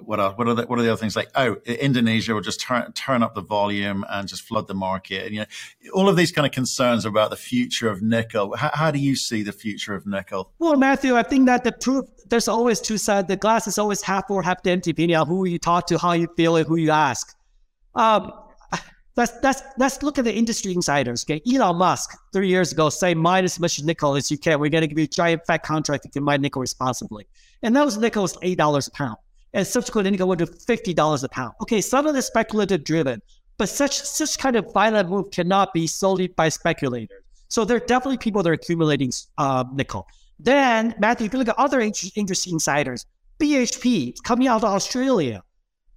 what 0.05 0.19
are 0.19 0.31
what 0.33 0.47
are 0.47 0.53
the 0.53 0.63
what 0.63 0.79
are 0.79 0.81
the 0.81 0.91
other 0.91 0.99
things 0.99 1.15
like? 1.15 1.29
Oh, 1.35 1.55
Indonesia 1.65 2.33
will 2.33 2.41
just 2.41 2.59
turn 2.61 2.91
turn 2.93 3.23
up 3.23 3.35
the 3.35 3.41
volume 3.41 4.05
and 4.09 4.27
just 4.27 4.43
flood 4.43 4.67
the 4.67 4.73
market, 4.73 5.25
and 5.25 5.33
you 5.33 5.41
know 5.41 5.45
all 5.93 6.09
of 6.09 6.15
these 6.15 6.31
kind 6.31 6.45
of 6.45 6.51
concerns 6.51 7.05
about 7.05 7.29
the 7.29 7.35
future 7.35 7.89
of 7.89 8.01
nickel. 8.01 8.55
How, 8.55 8.71
how 8.73 8.91
do 8.91 8.99
you 8.99 9.15
see 9.15 9.43
the 9.43 9.51
future 9.51 9.93
of 9.95 10.05
nickel? 10.05 10.51
Well, 10.59 10.75
Matthew, 10.75 11.15
I 11.15 11.23
think 11.23 11.45
that 11.47 11.63
the 11.63 11.71
proof 11.71 12.05
there's 12.29 12.47
always 12.47 12.79
two 12.79 12.97
sides. 12.97 13.27
The 13.27 13.35
glass 13.35 13.67
is 13.67 13.77
always 13.77 14.01
half 14.01 14.27
full, 14.27 14.41
half 14.41 14.65
empty, 14.65 14.91
depending 14.91 15.15
on 15.15 15.27
who 15.27 15.45
you 15.45 15.59
talk 15.59 15.87
to, 15.87 15.97
how 15.97 16.13
you 16.13 16.27
feel 16.35 16.55
it, 16.57 16.67
who 16.67 16.75
you 16.77 16.91
ask. 16.91 17.35
Um, 17.95 18.31
let's 19.15 19.33
let's 19.43 19.61
let's 19.77 20.03
look 20.03 20.17
at 20.17 20.25
the 20.25 20.33
industry 20.33 20.73
insiders. 20.73 21.23
Okay, 21.23 21.41
Elon 21.51 21.77
Musk 21.77 22.17
three 22.31 22.47
years 22.49 22.71
ago 22.71 22.89
say 22.89 23.13
mine 23.13 23.43
as 23.43 23.59
much 23.59 23.81
nickel 23.83 24.15
as 24.15 24.31
you 24.31 24.37
can. 24.37 24.59
We're 24.59 24.69
going 24.69 24.81
to 24.81 24.87
give 24.87 24.97
you 24.97 25.05
a 25.05 25.07
giant 25.07 25.45
fat 25.45 25.63
contract 25.63 26.05
if 26.05 26.15
you 26.15 26.21
mine 26.21 26.41
nickel 26.41 26.61
responsibly, 26.61 27.27
and 27.61 27.75
that 27.75 27.85
was 27.85 27.97
nickel 27.97 28.23
was 28.23 28.37
eight 28.41 28.57
dollars 28.57 28.87
a 28.87 28.91
pound 28.91 29.17
and 29.53 29.65
subsequently 29.65 30.11
nickel 30.11 30.27
went 30.27 30.39
to 30.39 30.47
$50 30.47 31.23
a 31.23 31.29
pound. 31.29 31.53
Okay, 31.61 31.81
some 31.81 32.07
of 32.07 32.15
the 32.15 32.21
speculative 32.21 32.83
driven, 32.83 33.21
but 33.57 33.69
such 33.69 34.01
such 34.01 34.37
kind 34.37 34.55
of 34.55 34.71
violent 34.73 35.09
move 35.09 35.31
cannot 35.31 35.73
be 35.73 35.87
solely 35.87 36.27
by 36.27 36.49
speculators. 36.49 37.23
So 37.49 37.63
there 37.63 37.77
are 37.77 37.85
definitely 37.85 38.17
people 38.17 38.41
that 38.41 38.49
are 38.49 38.53
accumulating 38.53 39.11
uh, 39.37 39.63
nickel. 39.73 40.07
Then, 40.39 40.95
Matthew, 40.97 41.27
if 41.27 41.33
you 41.33 41.39
look 41.39 41.49
at 41.49 41.59
other 41.59 41.79
interesting 41.79 42.53
insiders, 42.53 43.05
BHP 43.39 44.15
coming 44.23 44.47
out 44.47 44.63
of 44.63 44.73
Australia. 44.73 45.43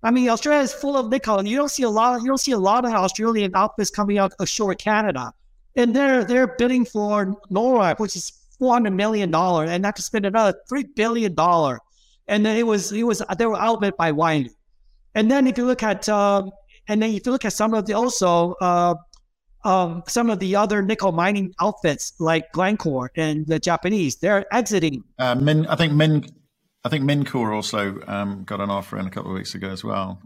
I 0.03 0.11
mean, 0.11 0.29
Australia 0.29 0.62
is 0.62 0.73
full 0.73 0.97
of 0.97 1.09
nickel, 1.09 1.38
and 1.38 1.49
you 1.49 1.57
don't 1.57 1.71
see 1.71 1.83
a 1.83 1.88
lot. 1.88 2.21
You 2.21 2.29
don't 2.29 2.38
see 2.38 2.53
a 2.53 2.59
lot 2.59 2.85
of 2.85 2.92
Australian 2.92 3.53
outfits 3.55 3.90
coming 3.90 4.19
out 4.19 4.33
ashore 4.38 4.75
Canada, 4.75 5.33
and 5.75 5.97
they're 5.97 6.25
they're 6.25 6.55
bidding 6.59 6.85
for 6.85 7.35
Noront, 7.51 7.99
which 7.99 8.16
is 8.16 8.33
four 8.59 8.75
hundred 8.75 8.92
million 8.92 9.31
dollar, 9.31 9.64
and 9.64 9.85
have 9.85 9.95
to 9.95 10.03
spend 10.03 10.27
another 10.27 10.59
three 10.69 10.85
billion 10.85 11.35
dollar 11.35 11.81
and 12.28 12.44
then 12.44 12.56
it 12.56 12.66
was 12.66 12.92
it 12.92 13.04
was 13.04 13.22
they 13.38 13.46
were 13.46 13.56
outbid 13.56 13.96
by 13.96 14.12
Wyloo. 14.12 14.50
And 15.14 15.30
then 15.30 15.46
if 15.46 15.56
you 15.56 15.64
look 15.64 15.82
at 15.82 16.08
um, 16.08 16.50
and 16.88 17.02
then 17.02 17.10
if 17.10 17.26
you 17.26 17.32
look 17.32 17.44
at 17.44 17.52
some 17.52 17.74
of 17.74 17.86
the 17.86 17.94
also 17.94 18.54
uh, 18.60 18.94
um, 19.64 20.02
some 20.06 20.30
of 20.30 20.38
the 20.38 20.54
other 20.56 20.82
nickel 20.82 21.12
mining 21.12 21.52
outfits 21.60 22.12
like 22.20 22.52
Glencore 22.52 23.10
and 23.16 23.46
the 23.46 23.58
Japanese, 23.58 24.16
they're 24.16 24.44
exiting. 24.54 25.02
Uh, 25.18 25.34
Min, 25.34 25.66
I 25.66 25.76
think 25.76 25.92
Min, 25.92 26.24
I 26.84 26.88
think 26.88 27.04
Mincor 27.04 27.54
also 27.54 27.98
um, 28.06 28.44
got 28.44 28.60
an 28.60 28.70
offer 28.70 28.98
in 28.98 29.06
a 29.06 29.10
couple 29.10 29.32
of 29.32 29.36
weeks 29.36 29.54
ago 29.54 29.68
as 29.68 29.82
well. 29.82 30.20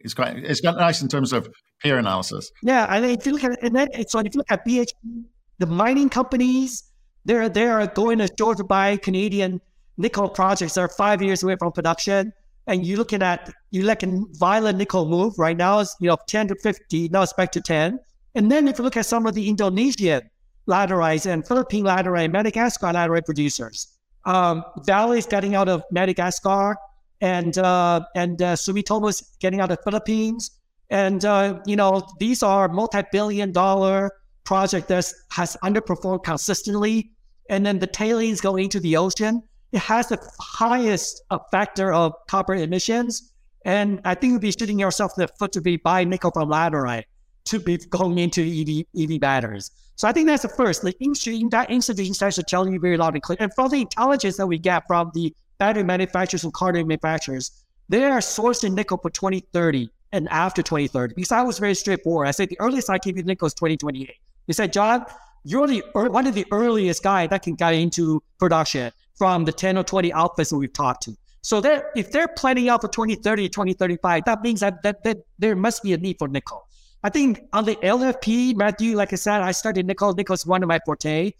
It's 0.00 0.14
quite 0.14 0.36
it's 0.38 0.60
got 0.60 0.76
nice 0.76 1.02
in 1.02 1.08
terms 1.08 1.32
of 1.32 1.48
peer 1.82 1.98
analysis. 1.98 2.50
Yeah, 2.62 2.86
and 2.88 3.04
if 3.04 3.26
you 3.26 3.32
look 3.32 3.44
at 3.44 3.62
and 3.62 3.74
then 3.74 3.88
so 4.08 4.20
if 4.20 4.34
you 4.34 4.38
look 4.38 4.50
at 4.50 4.66
BHP, 4.66 4.92
the 5.58 5.66
mining 5.66 6.08
companies, 6.08 6.84
they're 7.24 7.48
they're 7.48 7.86
going 7.88 8.20
ashore 8.20 8.54
to 8.54 8.64
buy 8.64 8.96
Canadian 8.96 9.60
nickel 9.98 10.28
projects 10.28 10.76
are 10.76 10.88
five 10.88 11.22
years 11.22 11.42
away 11.42 11.56
from 11.56 11.72
production. 11.72 12.32
And 12.66 12.84
you're 12.84 12.98
looking 12.98 13.22
at, 13.22 13.52
you 13.70 13.82
like 13.82 14.02
a 14.02 14.20
violent 14.32 14.78
nickel 14.78 15.06
move 15.06 15.38
right 15.38 15.56
now 15.56 15.78
is, 15.78 15.94
you 16.00 16.08
know, 16.08 16.16
10 16.26 16.48
to 16.48 16.56
50, 16.56 17.08
now 17.10 17.22
it's 17.22 17.32
back 17.32 17.52
to 17.52 17.60
10. 17.60 17.98
And 18.34 18.50
then 18.50 18.66
if 18.66 18.78
you 18.78 18.84
look 18.84 18.96
at 18.96 19.06
some 19.06 19.26
of 19.26 19.34
the 19.34 19.48
Indonesian 19.48 20.22
laterite 20.68 21.30
and 21.30 21.46
Philippine 21.46 21.84
laterite, 21.84 22.32
Madagascar 22.32 22.86
laterite 22.86 23.24
producers, 23.24 23.86
um, 24.24 24.64
Vale 24.84 25.12
is 25.12 25.26
getting 25.26 25.54
out 25.54 25.68
of 25.68 25.84
Madagascar 25.92 26.76
and, 27.20 27.56
uh, 27.56 28.00
and 28.16 28.42
uh, 28.42 28.54
Sumitomo 28.56 29.08
is 29.08 29.22
getting 29.40 29.60
out 29.60 29.70
of 29.70 29.78
Philippines. 29.84 30.50
And, 30.90 31.24
uh, 31.24 31.60
you 31.66 31.76
know, 31.76 32.02
these 32.18 32.42
are 32.42 32.68
multi-billion 32.68 33.52
dollar 33.52 34.10
project 34.44 34.88
that 34.88 35.12
has 35.30 35.56
underperformed 35.62 36.24
consistently. 36.24 37.12
And 37.48 37.64
then 37.64 37.78
the 37.78 37.86
tailings 37.86 38.40
go 38.40 38.56
into 38.56 38.80
the 38.80 38.96
ocean 38.96 39.42
it 39.72 39.78
has 39.80 40.08
the 40.08 40.18
highest 40.40 41.22
uh, 41.30 41.38
factor 41.50 41.92
of 41.92 42.14
copper 42.28 42.54
emissions. 42.54 43.32
And 43.64 44.00
I 44.04 44.14
think 44.14 44.32
you'd 44.32 44.42
be 44.42 44.52
shooting 44.52 44.78
yourself 44.78 45.12
in 45.16 45.22
the 45.22 45.28
foot 45.28 45.52
to 45.52 45.60
be 45.60 45.76
buying 45.76 46.08
nickel 46.08 46.30
from 46.30 46.48
laterite 46.48 47.04
to 47.46 47.58
be 47.60 47.76
going 47.78 48.18
into 48.18 48.42
EV, 48.42 48.86
EV 49.00 49.20
batteries. 49.20 49.70
So 49.96 50.06
I 50.06 50.12
think 50.12 50.26
that's 50.28 50.42
the 50.42 50.48
first. 50.48 50.82
The 50.82 50.94
industry, 51.00 51.42
that 51.50 51.70
industry 51.70 52.12
starts 52.12 52.36
to 52.36 52.42
tell 52.42 52.68
you 52.68 52.78
very 52.78 52.96
loud 52.96 53.14
and 53.14 53.22
clear. 53.22 53.38
And 53.40 53.52
from 53.54 53.70
the 53.70 53.80
intelligence 53.80 54.36
that 54.36 54.46
we 54.46 54.58
get 54.58 54.86
from 54.86 55.10
the 55.14 55.34
battery 55.58 55.84
manufacturers 55.84 56.44
and 56.44 56.52
car 56.52 56.72
manufacturers, 56.72 57.64
they 57.88 58.04
are 58.04 58.18
sourcing 58.18 58.74
nickel 58.74 58.98
for 58.98 59.10
2030 59.10 59.88
and 60.12 60.28
after 60.28 60.62
2030. 60.62 61.14
Because 61.14 61.32
I 61.32 61.42
was 61.42 61.58
very 61.58 61.74
straightforward. 61.74 62.28
I 62.28 62.32
said 62.32 62.50
the 62.50 62.60
earliest 62.60 62.90
I 62.90 62.98
can 62.98 63.14
get 63.14 63.26
nickel 63.26 63.46
is 63.46 63.54
2028. 63.54 64.12
They 64.46 64.52
said, 64.52 64.72
John, 64.72 65.06
you're 65.44 65.66
the 65.66 65.82
one 65.94 66.26
of 66.26 66.34
the 66.34 66.46
earliest 66.50 67.02
guy 67.02 67.26
that 67.28 67.42
can 67.42 67.54
get 67.54 67.72
into 67.74 68.22
production 68.38 68.92
from 69.16 69.44
the 69.44 69.52
10 69.52 69.78
or 69.78 69.84
20 69.84 70.12
outfits 70.12 70.50
that 70.50 70.56
we've 70.56 70.72
talked 70.72 71.02
to. 71.04 71.16
So 71.42 71.60
they're, 71.60 71.90
if 71.94 72.10
they're 72.10 72.28
planning 72.28 72.68
out 72.68 72.80
for 72.82 72.88
2030, 72.88 73.48
2035, 73.48 74.24
that 74.24 74.42
means 74.42 74.60
that, 74.60 74.82
that, 74.82 75.04
that 75.04 75.18
there 75.38 75.54
must 75.54 75.82
be 75.82 75.92
a 75.92 75.96
need 75.96 76.16
for 76.18 76.28
nickel. 76.28 76.66
I 77.04 77.08
think 77.08 77.42
on 77.52 77.64
the 77.64 77.76
LFP, 77.76 78.56
Matthew, 78.56 78.96
like 78.96 79.12
I 79.12 79.16
said, 79.16 79.42
I 79.42 79.52
started 79.52 79.86
nickel. 79.86 80.12
Nickel 80.12 80.34
is 80.34 80.44
one 80.44 80.62
of 80.62 80.68
my 80.68 80.80
forte. 80.84 81.32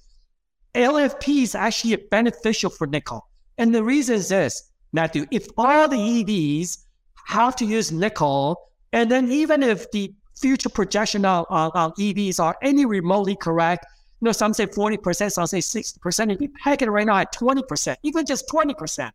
LFP 0.74 1.42
is 1.42 1.54
actually 1.54 1.96
beneficial 1.96 2.70
for 2.70 2.86
nickel. 2.86 3.26
And 3.58 3.74
the 3.74 3.82
reason 3.82 4.16
is 4.16 4.28
this, 4.28 4.70
Matthew, 4.92 5.26
if 5.32 5.48
all 5.56 5.88
the 5.88 5.96
EVs 5.96 6.84
have 7.26 7.56
to 7.56 7.64
use 7.64 7.90
nickel, 7.90 8.60
and 8.92 9.10
then 9.10 9.30
even 9.32 9.62
if 9.62 9.90
the 9.90 10.14
future 10.38 10.68
projection 10.68 11.24
of, 11.24 11.46
of, 11.50 11.72
of 11.74 11.94
EVs 11.96 12.38
are 12.38 12.56
any 12.62 12.84
remotely 12.84 13.34
correct, 13.34 13.86
know, 14.26 14.32
some 14.32 14.52
say 14.52 14.66
40%, 14.66 15.32
some 15.32 15.46
say 15.46 15.58
60%. 15.58 16.32
If 16.32 16.40
you 16.40 16.50
peg 16.62 16.82
it 16.82 16.90
right 16.90 17.06
now 17.06 17.16
at 17.16 17.34
20%, 17.34 17.96
even 18.02 18.26
just 18.26 18.48
20%, 18.48 19.10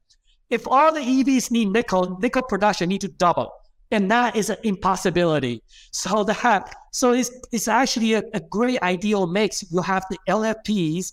if 0.50 0.68
all 0.68 0.94
the 0.94 1.00
EVs 1.00 1.52
need 1.52 1.70
nickel, 1.70 2.18
nickel 2.20 2.42
production 2.42 2.90
need 2.90 3.02
to 3.02 3.08
double. 3.08 3.52
And 3.92 4.10
that 4.10 4.36
is 4.36 4.50
an 4.50 4.58
impossibility. 4.64 5.64
So 5.92 6.24
that 6.24 6.74
so 6.92 7.12
it's 7.12 7.30
it's 7.52 7.68
actually 7.68 8.14
a, 8.14 8.24
a 8.34 8.40
great 8.40 8.82
ideal 8.82 9.28
mix. 9.28 9.70
You 9.70 9.82
have 9.82 10.06
the 10.10 10.18
LFPs, 10.30 11.12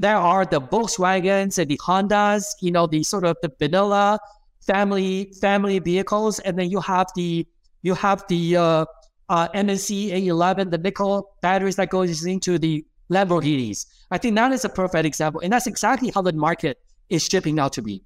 there 0.00 0.16
are 0.16 0.46
the 0.46 0.60
Volkswagens 0.62 1.58
and 1.58 1.70
the 1.70 1.76
Hondas, 1.76 2.54
you 2.62 2.70
know, 2.70 2.86
the 2.86 3.02
sort 3.02 3.24
of 3.24 3.36
the 3.42 3.52
vanilla 3.58 4.18
family 4.66 5.30
family 5.40 5.78
vehicles, 5.78 6.38
and 6.40 6.58
then 6.58 6.70
you 6.70 6.80
have 6.80 7.08
the 7.16 7.46
you 7.82 7.94
have 7.94 8.24
the 8.28 8.56
uh, 8.56 8.84
uh, 9.28 9.48
NMC 9.48 10.06
811, 10.06 10.70
the 10.70 10.78
nickel 10.78 11.36
batteries 11.42 11.76
that 11.76 11.90
goes 11.90 12.24
into 12.24 12.58
the 12.58 12.84
Lamborghinis. 13.10 13.86
I 14.10 14.18
think 14.18 14.36
that 14.36 14.52
is 14.52 14.64
a 14.64 14.68
perfect 14.68 15.04
example. 15.04 15.40
And 15.42 15.52
that's 15.52 15.66
exactly 15.66 16.10
how 16.14 16.22
the 16.22 16.32
market 16.32 16.78
is 17.08 17.24
shipping 17.24 17.58
out 17.58 17.72
to 17.74 17.82
be. 17.82 18.02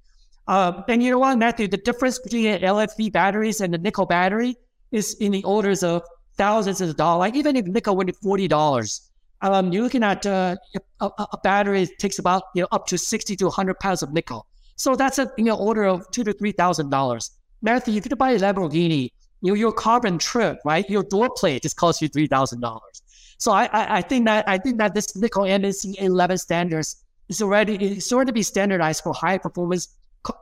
Um, 0.47 0.83
and 0.87 1.01
you 1.01 1.11
know 1.11 1.19
what, 1.19 1.37
Matthew, 1.37 1.67
the 1.67 1.77
difference 1.77 2.19
between 2.19 2.45
LFP 2.45 3.11
batteries 3.11 3.61
and 3.61 3.73
the 3.73 3.77
nickel 3.77 4.05
battery 4.05 4.55
is 4.91 5.15
in 5.15 5.31
the 5.31 5.43
orders 5.43 5.83
of 5.83 6.03
thousands 6.37 6.81
of 6.81 6.95
dollars. 6.95 7.19
Like 7.19 7.35
even 7.35 7.55
if 7.55 7.65
nickel 7.65 7.95
went 7.95 8.09
to 8.09 8.15
$40, 8.15 9.09
um, 9.41 9.71
you're 9.71 9.83
looking 9.83 10.03
at 10.03 10.25
uh, 10.25 10.55
a, 10.99 11.05
a, 11.05 11.37
battery 11.43 11.87
takes 11.99 12.19
about 12.19 12.43
you 12.55 12.61
know 12.61 12.67
up 12.71 12.87
to 12.87 12.97
60 12.97 13.35
to 13.35 13.45
100 13.45 13.79
pounds 13.79 14.01
of 14.01 14.13
nickel. 14.13 14.47
So 14.75 14.95
that's 14.95 15.19
a 15.19 15.31
you 15.37 15.45
know 15.45 15.57
order 15.57 15.83
of 15.83 16.09
two 16.11 16.23
to 16.23 16.33
three 16.33 16.51
thousand 16.51 16.89
dollars. 16.89 17.31
Matthew, 17.61 17.95
if 17.95 18.05
you 18.09 18.15
buy 18.15 18.31
a 18.31 18.39
Lamborghini, 18.39 19.11
you 19.41 19.51
know, 19.51 19.53
your 19.53 19.71
carbon 19.71 20.17
trim, 20.17 20.57
right? 20.65 20.89
Your 20.89 21.03
door 21.03 21.29
plate 21.35 21.63
just 21.63 21.75
costs 21.75 22.01
you 22.01 22.07
three 22.07 22.27
thousand 22.27 22.61
dollars. 22.61 23.01
So 23.37 23.51
I, 23.51 23.65
I, 23.65 23.97
I, 23.97 24.01
think 24.01 24.25
that 24.25 24.47
I 24.47 24.57
think 24.57 24.77
that 24.77 24.93
this 24.93 25.15
nickel 25.15 25.43
NMC 25.43 25.95
11 25.99 26.37
standards 26.37 27.03
is 27.29 27.41
already 27.41 27.75
it's 27.75 28.11
already 28.13 28.31
be 28.31 28.43
standardized 28.43 29.03
for 29.03 29.13
high 29.13 29.37
performance 29.37 29.89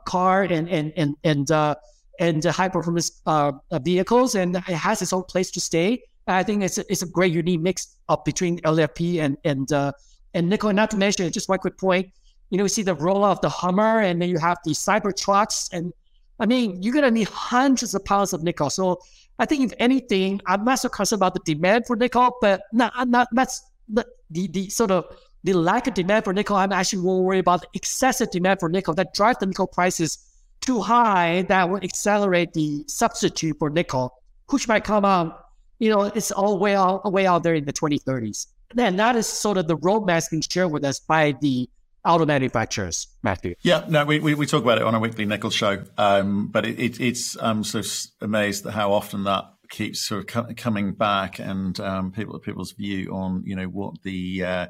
car 0.06 0.42
and 0.42 0.68
and 0.68 0.92
and 0.96 1.16
and 1.24 1.50
uh, 1.50 1.74
and 2.20 2.44
high 2.44 2.68
performance 2.68 3.20
uh, 3.26 3.52
vehicles, 3.82 4.34
and 4.34 4.56
it 4.56 4.62
has 4.62 5.02
its 5.02 5.12
own 5.12 5.24
place 5.24 5.50
to 5.52 5.60
stay. 5.60 6.02
I 6.26 6.42
think 6.42 6.62
it's 6.62 6.78
a, 6.78 6.84
it's 6.90 7.02
a 7.02 7.06
great 7.06 7.32
unique 7.32 7.60
mix 7.60 7.96
up 8.08 8.24
between 8.24 8.58
LFP 8.60 9.20
and 9.20 9.36
and 9.44 9.70
uh, 9.72 9.92
and 10.32 10.48
nickel. 10.48 10.70
And 10.70 10.76
not 10.76 10.90
to 10.92 10.96
mention, 10.96 11.30
just 11.32 11.48
one 11.48 11.58
quick 11.58 11.78
point, 11.78 12.10
you 12.50 12.58
know, 12.58 12.64
you 12.64 12.68
see 12.68 12.82
the 12.82 12.94
roll 12.94 13.24
of 13.24 13.40
the 13.40 13.48
Hummer, 13.48 14.00
and 14.00 14.20
then 14.20 14.28
you 14.28 14.38
have 14.38 14.58
the 14.64 14.72
Cyber 14.72 15.14
trucks, 15.16 15.68
and 15.72 15.92
I 16.38 16.46
mean, 16.46 16.82
you're 16.82 16.94
gonna 16.94 17.10
need 17.10 17.28
hundreds 17.28 17.94
of 17.94 18.04
pounds 18.04 18.32
of 18.32 18.42
nickel. 18.42 18.70
So 18.70 19.00
I 19.38 19.46
think 19.46 19.64
if 19.64 19.74
anything, 19.78 20.40
I'm 20.46 20.64
not 20.64 20.78
so 20.78 20.88
concerned 20.88 21.18
about 21.18 21.34
the 21.34 21.40
demand 21.44 21.86
for 21.86 21.96
nickel, 21.96 22.36
but 22.40 22.62
not 22.72 23.08
not 23.08 23.28
that's 23.32 23.62
the, 23.88 24.06
the 24.30 24.46
the 24.48 24.68
sort 24.68 24.90
of 24.90 25.04
the 25.42 25.52
lack 25.52 25.86
of 25.86 25.94
demand 25.94 26.24
for 26.24 26.32
nickel. 26.32 26.56
I'm 26.56 26.72
actually 26.72 27.02
more 27.02 27.22
worried 27.22 27.40
about 27.40 27.62
the 27.62 27.68
excessive 27.74 28.30
demand 28.30 28.60
for 28.60 28.68
nickel 28.68 28.94
that 28.94 29.12
drives 29.14 29.38
the 29.38 29.46
nickel 29.46 29.66
prices 29.66 30.18
too 30.60 30.80
high 30.80 31.42
that 31.48 31.68
will 31.68 31.82
accelerate 31.82 32.52
the 32.54 32.84
substitute 32.86 33.56
for 33.58 33.68
nickel, 33.70 34.14
which 34.50 34.66
might 34.66 34.84
come 34.84 35.04
out, 35.04 35.46
you 35.78 35.90
know, 35.90 36.02
it's 36.02 36.30
all 36.30 36.58
way 36.58 36.74
out, 36.74 37.12
way 37.12 37.26
out 37.26 37.42
there 37.42 37.54
in 37.54 37.64
the 37.66 37.72
2030s. 37.72 38.46
Then 38.74 38.96
that 38.96 39.14
is 39.16 39.26
sort 39.26 39.58
of 39.58 39.68
the 39.68 39.76
roadmap 39.76 40.28
being 40.30 40.42
shared 40.42 40.70
with 40.72 40.84
us 40.84 40.98
by 41.00 41.34
the 41.40 41.68
auto 42.04 42.26
manufacturers, 42.26 43.08
Matthew. 43.22 43.54
Yeah, 43.62 43.84
no, 43.88 44.04
we, 44.04 44.20
we, 44.20 44.34
we 44.34 44.46
talk 44.46 44.62
about 44.62 44.78
it 44.78 44.84
on 44.84 44.94
a 44.94 45.00
weekly 45.00 45.24
nickel 45.24 45.50
show, 45.50 45.84
um, 45.98 46.48
but 46.48 46.64
it, 46.64 46.78
it, 46.78 47.00
it's 47.00 47.36
I'm 47.40 47.64
of 47.74 47.86
amazed 48.20 48.66
at 48.66 48.74
how 48.74 48.92
often 48.92 49.24
that 49.24 49.44
keeps 49.70 50.06
sort 50.06 50.20
of 50.20 50.26
co- 50.26 50.54
coming 50.56 50.92
back 50.92 51.38
and 51.38 51.78
um, 51.80 52.12
people 52.12 52.38
people's 52.38 52.72
view 52.72 53.12
on 53.12 53.42
you 53.46 53.56
know 53.56 53.66
what 53.66 54.02
the 54.02 54.44
uh, 54.44 54.66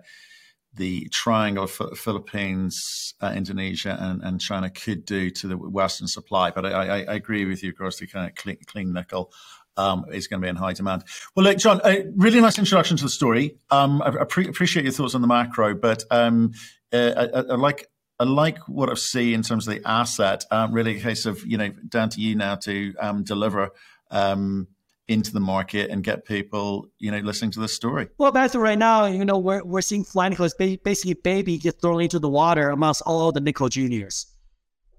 the 0.77 1.09
triangle 1.12 1.64
of 1.64 1.99
Philippines, 1.99 3.14
uh, 3.20 3.33
Indonesia, 3.35 3.97
and, 4.01 4.23
and 4.23 4.40
China 4.40 4.68
could 4.70 5.05
do 5.05 5.31
to 5.31 5.47
the 5.47 5.57
Western 5.57 6.09
supply. 6.09 6.51
But 6.51 6.66
I, 6.66 6.70
I, 6.70 6.99
I 7.03 7.14
agree 7.14 7.44
with 7.44 7.62
you, 7.62 7.70
of 7.70 7.79
course, 7.79 7.99
the 7.99 8.07
kind 8.07 8.29
of 8.29 8.35
clean, 8.35 8.59
clean 8.66 8.92
nickel 8.92 9.33
um, 9.77 10.05
is 10.12 10.27
going 10.27 10.40
to 10.40 10.47
be 10.47 10.49
in 10.49 10.57
high 10.57 10.73
demand. 10.73 11.05
Well, 11.35 11.44
look, 11.44 11.59
John, 11.59 11.81
a 11.85 12.07
really 12.16 12.40
nice 12.40 12.59
introduction 12.59 12.97
to 12.97 13.05
the 13.05 13.11
story. 13.11 13.57
Um, 13.70 14.03
I, 14.03 14.09
I 14.20 14.25
pre- 14.25 14.49
appreciate 14.49 14.85
your 14.85 14.92
thoughts 14.92 15.14
on 15.14 15.20
the 15.20 15.29
macro, 15.29 15.75
but 15.75 16.05
um, 16.11 16.53
uh, 16.94 17.28
I, 17.35 17.52
I, 17.52 17.57
like 17.57 17.88
I 18.20 18.24
like 18.24 18.59
what 18.68 18.88
I 18.88 18.94
see 18.94 19.35
in 19.35 19.42
terms 19.42 19.66
of 19.66 19.74
the 19.74 19.87
asset. 19.87 20.44
Um, 20.50 20.72
really, 20.72 20.96
a 20.96 21.00
case 21.00 21.26
of 21.26 21.44
you 21.44 21.59
know 21.59 21.70
down 21.88 22.09
to 22.11 22.20
you 22.20 22.37
now 22.37 22.54
to 22.57 22.94
um, 23.00 23.24
deliver 23.24 23.70
um, 24.11 24.68
into 25.09 25.33
the 25.33 25.40
market 25.40 25.90
and 25.90 26.02
get 26.02 26.24
people 26.24 26.88
you 26.98 27.11
know 27.11 27.18
listening 27.18 27.50
to 27.52 27.61
this 27.61 27.74
story. 27.74 28.09
Well, 28.18 28.33
Matthew, 28.33 28.61
right 28.61 28.78
now, 28.78 29.07
you 29.07 29.24
know, 29.24 29.38
we're 29.38 29.64
we're 29.64 29.83
seeing 29.83 30.04
nickel 30.04 30.44
as 30.44 30.54
basically 30.54 31.14
baby 31.14 31.59
get 31.59 31.80
thrown 31.80 32.00
into 32.00 32.18
the 32.18 32.28
water 32.28 32.70
amongst 32.70 33.02
all 33.02 33.33
the 33.33 33.40
nickel 33.40 33.68
juniors. 33.68 34.26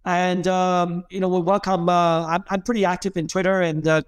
And 0.04 0.48
um, 0.48 1.04
you 1.10 1.20
know, 1.20 1.30
we 1.30 1.40
welcome. 1.40 1.90
Uh, 1.90 2.28
I'm, 2.28 2.44
I'm 2.50 2.62
pretty 2.62 2.86
active 2.86 3.18
in 3.18 3.28
Twitter 3.28 3.62
and 3.62 3.84
the 3.84 4.06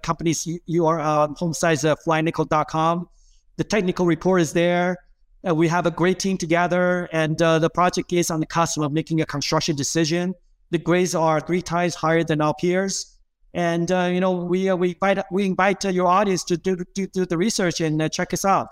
you 0.66 0.86
are 0.86 1.00
uh, 1.00 1.28
home 1.28 1.54
site 1.54 1.84
uh, 1.84 1.96
flynickel.com. 2.06 3.08
The 3.56 3.64
technical 3.64 4.06
report 4.06 4.40
is 4.40 4.52
there. 4.52 4.98
Uh, 5.46 5.54
we 5.54 5.68
have 5.68 5.86
a 5.86 5.90
great 5.90 6.18
team 6.18 6.36
together, 6.36 7.08
and 7.12 7.40
uh, 7.40 7.58
the 7.58 7.70
project 7.70 8.12
is 8.12 8.30
on 8.30 8.40
the 8.40 8.46
cusp 8.46 8.78
of 8.78 8.92
making 8.92 9.20
a 9.20 9.26
construction 9.26 9.76
decision. 9.76 10.34
The 10.70 10.78
grades 10.78 11.14
are 11.14 11.40
three 11.40 11.62
times 11.62 11.94
higher 11.94 12.24
than 12.24 12.40
our 12.40 12.54
peers, 12.54 13.18
and 13.54 13.90
uh, 13.90 14.10
you 14.12 14.20
know 14.20 14.32
we 14.32 14.68
uh, 14.68 14.76
we 14.76 14.90
invite 14.90 15.24
we 15.30 15.46
invite 15.46 15.84
uh, 15.84 15.90
your 15.90 16.06
audience 16.06 16.44
to 16.44 16.56
do, 16.56 16.76
do, 16.94 17.06
do 17.06 17.24
the 17.24 17.38
research 17.38 17.80
and 17.80 18.02
uh, 18.02 18.08
check 18.08 18.34
us 18.34 18.44
out. 18.44 18.68